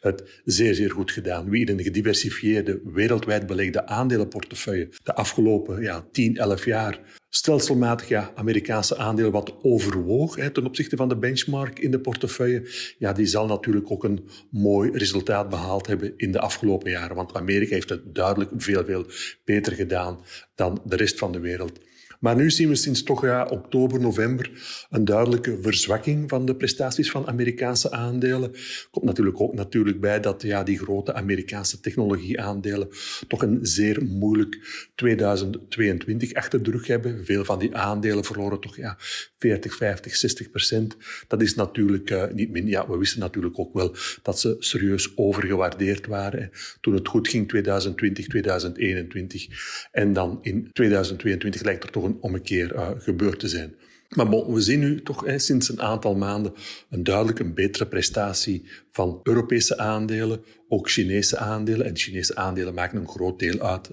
het 0.00 0.40
zeer, 0.44 0.74
zeer 0.74 0.90
goed 0.90 1.10
gedaan. 1.10 1.50
Wie 1.50 1.66
in 1.66 1.78
een 1.78 1.84
gediversifieerde, 1.84 2.80
wereldwijd 2.84 3.46
belegde 3.46 3.86
aandelenportefeuille 3.86 4.88
de 5.02 5.14
afgelopen 5.14 5.82
ja, 5.82 6.06
10, 6.12 6.36
11 6.36 6.64
jaar 6.64 7.00
stelselmatig 7.34 8.08
ja, 8.08 8.32
Amerikaanse 8.34 8.96
aandelen 8.96 9.32
wat 9.32 9.54
overwoog 9.62 10.36
hè, 10.36 10.50
ten 10.50 10.66
opzichte 10.66 10.96
van 10.96 11.08
de 11.08 11.16
benchmark 11.16 11.78
in 11.78 11.90
de 11.90 12.00
portefeuille, 12.00 12.68
ja, 12.98 13.12
die 13.12 13.26
zal 13.26 13.46
natuurlijk 13.46 13.90
ook 13.90 14.04
een 14.04 14.28
mooi 14.50 14.90
resultaat 14.90 15.48
behaald 15.48 15.86
hebben 15.86 16.12
in 16.16 16.32
de 16.32 16.40
afgelopen 16.40 16.90
jaren. 16.90 17.16
Want 17.16 17.34
Amerika 17.34 17.74
heeft 17.74 17.88
het 17.88 18.14
duidelijk 18.14 18.50
veel, 18.56 18.84
veel 18.84 19.06
beter 19.44 19.72
gedaan 19.72 20.20
dan 20.54 20.82
de 20.84 20.96
rest 20.96 21.18
van 21.18 21.32
de 21.32 21.40
wereld. 21.40 21.80
Maar 22.24 22.36
nu 22.36 22.50
zien 22.50 22.68
we 22.68 22.74
sinds 22.74 23.02
toch 23.02 23.24
ja, 23.24 23.46
oktober, 23.46 24.00
november 24.00 24.50
een 24.90 25.04
duidelijke 25.04 25.58
verzwakking 25.60 26.28
van 26.28 26.46
de 26.46 26.56
prestaties 26.56 27.10
van 27.10 27.26
Amerikaanse 27.26 27.90
aandelen. 27.90 28.52
Komt 28.90 29.04
natuurlijk 29.04 29.40
ook 29.40 29.54
natuurlijk 29.54 30.00
bij 30.00 30.20
dat 30.20 30.42
ja, 30.42 30.62
die 30.62 30.78
grote 30.78 31.14
Amerikaanse 31.14 31.80
technologieaandelen 31.80 32.88
toch 33.28 33.42
een 33.42 33.58
zeer 33.62 34.02
moeilijk 34.04 34.58
2022 34.94 36.34
achter 36.34 36.62
de 36.62 36.70
rug 36.70 36.86
hebben. 36.86 37.24
Veel 37.24 37.44
van 37.44 37.58
die 37.58 37.76
aandelen 37.76 38.24
verloren 38.24 38.60
toch 38.60 38.76
ja, 38.76 38.96
40, 39.38 39.76
50, 39.76 40.16
60 40.16 40.50
procent. 40.50 40.96
Dat 41.28 41.42
is 41.42 41.54
natuurlijk 41.54 42.10
uh, 42.10 42.24
niet 42.34 42.50
min. 42.50 42.66
Ja, 42.66 42.88
we 42.88 42.96
wisten 42.96 43.20
natuurlijk 43.20 43.58
ook 43.58 43.74
wel 43.74 43.96
dat 44.22 44.40
ze 44.40 44.56
serieus 44.58 45.12
overgewaardeerd 45.16 46.06
waren. 46.06 46.50
Toen 46.80 46.94
het 46.94 47.08
goed 47.08 47.28
ging 47.28 47.48
2020, 47.48 48.26
2021. 48.26 49.88
En 49.92 50.12
dan 50.12 50.38
in 50.42 50.70
2022 50.72 51.62
lijkt 51.62 51.82
er 51.84 51.90
toch 51.90 52.04
een 52.04 52.12
ommekeer 52.20 52.74
uh, 52.74 52.88
gebeurd 52.98 53.38
te 53.38 53.48
zijn. 53.48 53.74
Maar 54.08 54.52
we 54.52 54.60
zien 54.60 54.80
nu 54.80 55.02
toch 55.02 55.24
sinds 55.36 55.68
een 55.68 55.82
aantal 55.82 56.14
maanden 56.14 56.52
een 56.90 57.04
duidelijk 57.04 57.38
een 57.38 57.54
betere 57.54 57.86
prestatie 57.86 58.64
van 58.90 59.20
Europese 59.22 59.78
aandelen, 59.78 60.44
ook 60.68 60.90
Chinese 60.90 61.38
aandelen. 61.38 61.86
En 61.86 61.96
Chinese 61.96 62.36
aandelen 62.36 62.74
maken 62.74 62.98
een 62.98 63.08
groot 63.08 63.38
deel 63.38 63.60
uit 63.60 63.88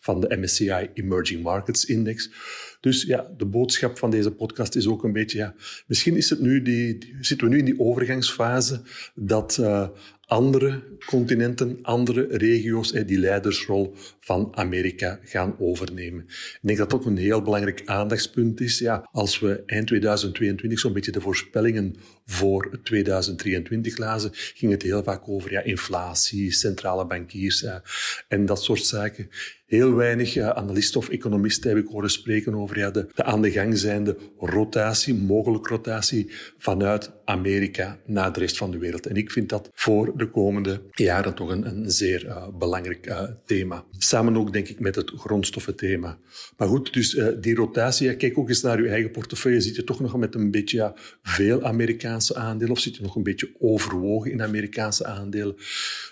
van 0.00 0.20
de 0.20 0.36
MSCI 0.36 0.90
Emerging 0.94 1.42
Markets 1.42 1.84
Index. 1.84 2.30
Dus 2.80 3.02
ja, 3.02 3.30
de 3.36 3.46
boodschap 3.46 3.98
van 3.98 4.10
deze 4.10 4.30
podcast 4.30 4.74
is 4.74 4.86
ook 4.86 5.04
een 5.04 5.12
beetje, 5.12 5.38
ja, 5.38 5.54
misschien 5.86 6.16
is 6.16 6.30
het 6.30 6.40
nu 6.40 6.62
die, 6.62 7.14
zitten 7.20 7.48
we 7.48 7.52
nu 7.52 7.58
in 7.58 7.64
die 7.64 7.80
overgangsfase 7.80 8.82
dat 9.14 9.56
uh, 9.60 9.88
andere 10.34 10.82
continenten, 11.06 11.78
andere 11.82 12.26
regio's 12.30 12.92
die 12.92 13.18
leidersrol 13.18 13.94
van 14.20 14.48
Amerika 14.54 15.18
gaan 15.22 15.56
overnemen. 15.58 16.24
Ik 16.26 16.58
denk 16.60 16.78
dat 16.78 16.90
dat 16.90 17.00
ook 17.00 17.06
een 17.06 17.16
heel 17.16 17.42
belangrijk 17.42 17.82
aandachtspunt 17.84 18.60
is. 18.60 18.78
Ja, 18.78 19.08
als 19.12 19.38
we 19.38 19.62
eind 19.66 19.86
2022 19.86 20.78
zo'n 20.78 20.92
beetje 20.92 21.12
de 21.12 21.20
voorspellingen 21.20 21.96
voor 22.24 22.80
2023 22.82 23.98
lazen, 23.98 24.30
ging 24.32 24.72
het 24.72 24.82
heel 24.82 25.02
vaak 25.02 25.28
over 25.28 25.52
ja, 25.52 25.60
inflatie, 25.60 26.52
centrale 26.52 27.06
bankiers 27.06 27.64
en 28.28 28.46
dat 28.46 28.62
soort 28.62 28.86
zaken. 28.86 29.28
Heel 29.66 29.94
weinig 29.94 30.38
analisten 30.38 31.00
of 31.00 31.08
economisten 31.08 31.68
heb 31.70 31.78
ik 31.78 31.90
horen 31.90 32.10
spreken 32.10 32.54
over 32.54 32.78
ja, 32.78 32.90
de, 32.90 33.06
aan 33.14 33.42
de 33.42 33.50
gang 33.50 33.78
zijnde 33.78 34.16
rotatie, 34.38 35.14
mogelijke 35.14 35.68
rotatie 35.68 36.30
vanuit 36.58 37.10
Amerika 37.24 37.98
naar 38.06 38.32
de 38.32 38.40
rest 38.40 38.56
van 38.56 38.70
de 38.70 38.78
wereld. 38.78 39.06
En 39.06 39.16
ik 39.16 39.30
vind 39.30 39.48
dat 39.48 39.70
voor 39.72 40.16
de 40.16 40.30
komende 40.30 40.82
jaren 40.90 41.34
toch 41.34 41.50
een, 41.50 41.66
een 41.66 41.90
zeer 41.90 42.24
uh, 42.24 42.48
belangrijk 42.58 43.06
uh, 43.06 43.22
thema. 43.44 43.84
Samen 43.90 44.36
ook, 44.36 44.52
denk 44.52 44.68
ik, 44.68 44.80
met 44.80 44.94
het 44.94 45.12
grondstoffenthema. 45.16 46.18
Maar 46.56 46.68
goed, 46.68 46.92
dus 46.92 47.14
uh, 47.14 47.28
die 47.40 47.54
rotatie, 47.54 48.16
kijk 48.16 48.38
ook 48.38 48.48
eens 48.48 48.62
naar 48.62 48.78
uw 48.78 48.86
eigen 48.86 49.10
portefeuille. 49.10 49.60
Zit 49.60 49.76
je 49.76 49.84
toch 49.84 50.00
nog 50.00 50.16
met 50.16 50.34
een 50.34 50.50
beetje 50.50 50.76
ja, 50.76 50.94
veel 51.22 51.62
Amerikaanse 51.62 52.13
aandelen 52.34 52.72
of 52.72 52.78
zit 52.78 52.96
je 52.96 53.02
nog 53.02 53.16
een 53.16 53.22
beetje 53.22 53.50
overwogen 53.58 54.30
in 54.30 54.42
Amerikaanse 54.42 55.06
aandelen? 55.06 55.56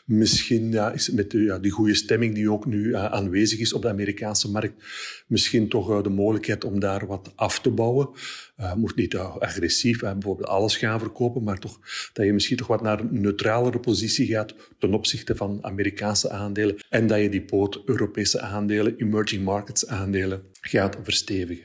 Misschien 0.04 0.70
ja, 0.70 0.92
is 0.92 1.06
het 1.06 1.16
met 1.16 1.30
de, 1.30 1.42
ja, 1.42 1.58
die 1.58 1.70
goede 1.70 1.94
stemming 1.94 2.34
die 2.34 2.50
ook 2.50 2.66
nu 2.66 2.94
aanwezig 2.94 3.58
is 3.58 3.72
op 3.72 3.82
de 3.82 3.88
Amerikaanse 3.88 4.50
markt, 4.50 4.84
misschien 5.26 5.68
toch 5.68 6.02
de 6.02 6.08
mogelijkheid 6.08 6.64
om 6.64 6.80
daar 6.80 7.06
wat 7.06 7.32
af 7.34 7.60
te 7.60 7.70
bouwen. 7.70 8.08
Uh, 8.60 8.74
moet 8.74 8.96
niet 8.96 9.14
uh, 9.14 9.36
agressief 9.36 10.00
bijvoorbeeld 10.00 10.48
alles 10.48 10.76
gaan 10.76 10.98
verkopen, 10.98 11.42
maar 11.42 11.58
toch 11.58 11.78
dat 12.12 12.26
je 12.26 12.32
misschien 12.32 12.56
toch 12.56 12.66
wat 12.66 12.82
naar 12.82 13.00
een 13.00 13.20
neutralere 13.20 13.78
positie 13.78 14.26
gaat 14.26 14.54
ten 14.78 14.94
opzichte 14.94 15.36
van 15.36 15.58
Amerikaanse 15.60 16.30
aandelen 16.30 16.76
en 16.88 17.06
dat 17.06 17.20
je 17.20 17.28
die 17.28 17.42
poot 17.42 17.82
Europese 17.84 18.40
aandelen, 18.40 18.96
emerging 18.96 19.44
markets 19.44 19.86
aandelen 19.86 20.42
gaat 20.64 20.96
verstevigen. 21.02 21.64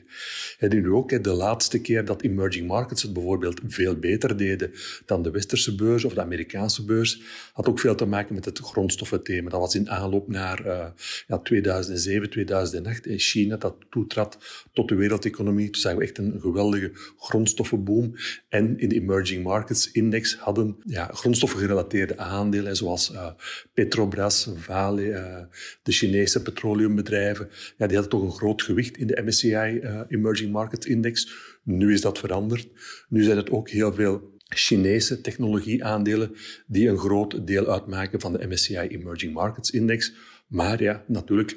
En 0.58 0.68
nu 0.68 0.92
ook 0.92 1.24
de 1.24 1.32
laatste 1.32 1.80
keer 1.80 2.04
dat 2.04 2.22
emerging 2.22 2.66
markets 2.66 3.02
het 3.02 3.12
bijvoorbeeld 3.12 3.60
veel 3.66 3.96
beter 3.96 4.36
deden 4.36 4.72
dan 5.06 5.22
de 5.22 5.30
westerse 5.30 5.74
beurs 5.74 6.04
of 6.04 6.14
de 6.14 6.20
Amerikaanse 6.20 6.84
beurs, 6.84 7.20
had 7.52 7.68
ook 7.68 7.78
veel 7.78 7.94
te 7.94 8.06
maken 8.06 8.34
met 8.34 8.44
het 8.44 8.58
grondstoffenthema. 8.58 9.50
Dat 9.50 9.60
was 9.60 9.74
in 9.74 9.90
aanloop 9.90 10.28
naar 10.28 10.66
uh, 10.66 10.86
ja, 11.26 11.38
2007, 11.38 12.30
2008 12.30 13.06
in 13.06 13.18
China, 13.18 13.56
dat 13.56 13.74
toetrad 13.90 14.38
tot 14.72 14.88
de 14.88 14.94
wereldeconomie. 14.94 15.70
Toen 15.70 15.80
zagen 15.80 15.98
we 15.98 16.04
echt 16.04 16.18
een 16.18 16.40
geweldige 16.40 16.87
grondstoffenboom. 17.16 18.14
En 18.48 18.78
in 18.78 18.88
de 18.88 18.94
emerging 18.94 19.44
markets 19.44 19.90
index 19.90 20.36
hadden 20.36 20.76
ja, 20.84 21.10
grondstoffengerelateerde 21.12 22.18
aandelen, 22.18 22.76
zoals 22.76 23.12
uh, 23.12 23.30
Petrobras, 23.74 24.50
Vale, 24.56 25.02
uh, 25.02 25.38
de 25.82 25.92
Chinese 25.92 26.42
petroleumbedrijven, 26.42 27.48
ja, 27.76 27.86
die 27.86 27.96
hadden 27.96 28.18
toch 28.18 28.22
een 28.22 28.38
groot 28.38 28.62
gewicht 28.62 28.96
in 28.96 29.06
de 29.06 29.22
MSCI 29.24 29.80
uh, 29.82 30.00
Emerging 30.08 30.52
Markets 30.52 30.86
Index. 30.86 31.32
Nu 31.62 31.92
is 31.92 32.00
dat 32.00 32.18
veranderd. 32.18 32.68
Nu 33.08 33.22
zijn 33.22 33.36
het 33.36 33.50
ook 33.50 33.68
heel 33.68 33.94
veel 33.94 34.36
Chinese 34.48 35.20
technologieaandelen 35.20 36.34
die 36.66 36.88
een 36.88 36.98
groot 36.98 37.46
deel 37.46 37.66
uitmaken 37.72 38.20
van 38.20 38.32
de 38.32 38.46
MSCI 38.46 38.78
Emerging 38.78 39.32
Markets 39.32 39.70
Index. 39.70 40.12
Maar 40.48 40.82
ja, 40.82 41.04
natuurlijk 41.06 41.54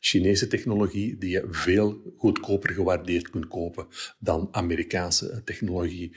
Chinese 0.00 0.46
technologie 0.46 1.18
die 1.18 1.30
je 1.30 1.46
veel 1.50 2.14
goedkoper 2.16 2.70
gewaardeerd 2.74 3.30
kunt 3.30 3.48
kopen 3.48 3.86
dan 4.18 4.48
Amerikaanse 4.50 5.42
technologie. 5.44 6.12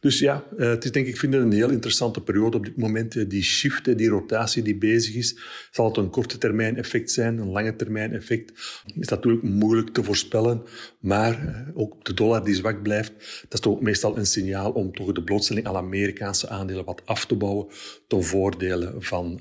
Dus 0.00 0.18
ja, 0.18 0.44
eh, 0.56 0.68
het 0.68 0.84
is 0.84 0.92
denk 0.92 1.06
ik 1.06 1.16
vind 1.16 1.32
het 1.34 1.42
een 1.42 1.52
heel 1.52 1.70
interessante 1.70 2.22
periode 2.22 2.56
op 2.56 2.64
dit 2.64 2.76
moment. 2.76 3.30
Die 3.30 3.42
shift, 3.42 3.98
die 3.98 4.08
rotatie 4.08 4.62
die 4.62 4.76
bezig 4.76 5.14
is, 5.14 5.38
zal 5.70 5.86
het 5.86 5.96
een 5.96 6.10
korte 6.10 6.38
termijn 6.38 6.76
effect 6.76 7.10
zijn, 7.10 7.38
een 7.38 7.50
lange 7.50 7.76
termijn 7.76 8.12
effect. 8.12 8.52
Is 8.94 9.08
natuurlijk 9.08 9.42
moeilijk 9.42 9.88
te 9.88 10.04
voorspellen, 10.04 10.62
maar 11.00 11.46
eh, 11.46 11.78
ook 11.78 12.04
de 12.04 12.14
dollar 12.14 12.44
die 12.44 12.54
zwak 12.54 12.82
blijft, 12.82 13.12
dat 13.42 13.52
is 13.52 13.60
toch 13.60 13.80
meestal 13.80 14.16
een 14.16 14.26
signaal 14.26 14.70
om 14.70 14.94
toch 14.94 15.12
de 15.12 15.22
blootstelling 15.22 15.66
aan 15.66 15.76
Amerikaanse 15.76 16.48
aandelen 16.48 16.84
wat 16.84 17.02
af 17.04 17.26
te 17.26 17.34
bouwen 17.34 17.66
ten 18.06 18.24
voordele 18.24 18.94
van 18.98 19.40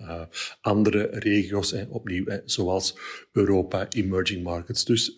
andere 0.61 1.09
regio's. 1.11 1.71
Hè, 1.71 1.83
opnieuw 1.89 2.14
zoals 2.45 2.97
Europa, 3.31 3.87
emerging 3.89 4.43
markets. 4.43 4.85
Dus 4.85 5.17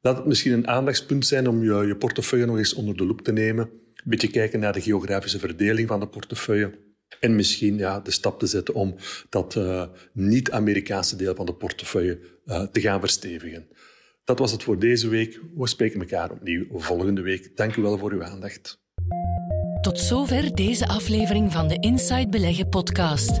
dat 0.00 0.16
het 0.16 0.26
misschien 0.26 0.52
een 0.52 0.68
aandachtspunt 0.68 1.26
zijn 1.26 1.48
om 1.48 1.62
je, 1.62 1.86
je 1.86 1.96
portefeuille 1.96 2.46
nog 2.46 2.58
eens 2.58 2.74
onder 2.74 2.96
de 2.96 3.06
loep 3.06 3.20
te 3.22 3.32
nemen. 3.32 3.64
Een 3.64 4.10
beetje 4.10 4.30
kijken 4.30 4.60
naar 4.60 4.72
de 4.72 4.80
geografische 4.80 5.38
verdeling 5.38 5.88
van 5.88 6.00
de 6.00 6.08
portefeuille. 6.08 6.82
En 7.20 7.36
misschien 7.36 7.78
ja, 7.78 8.00
de 8.00 8.10
stap 8.10 8.38
te 8.38 8.46
zetten 8.46 8.74
om 8.74 8.94
dat 9.28 9.54
uh, 9.54 9.84
niet-Amerikaanse 10.12 11.16
deel 11.16 11.34
van 11.34 11.46
de 11.46 11.54
portefeuille 11.54 12.18
uh, 12.46 12.62
te 12.62 12.80
gaan 12.80 13.00
verstevigen. 13.00 13.68
Dat 14.24 14.38
was 14.38 14.52
het 14.52 14.62
voor 14.62 14.78
deze 14.78 15.08
week. 15.08 15.40
We 15.56 15.68
spreken 15.68 16.00
elkaar 16.00 16.30
opnieuw 16.30 16.66
volgende 16.70 17.22
week. 17.22 17.56
Dank 17.56 17.76
u 17.76 17.82
wel 17.82 17.98
voor 17.98 18.12
uw 18.12 18.24
aandacht. 18.24 18.82
Tot 19.80 20.00
zover 20.00 20.54
deze 20.54 20.86
aflevering 20.86 21.52
van 21.52 21.68
de 21.68 21.76
Inside 21.80 22.28
Beleggen 22.28 22.68
podcast. 22.68 23.40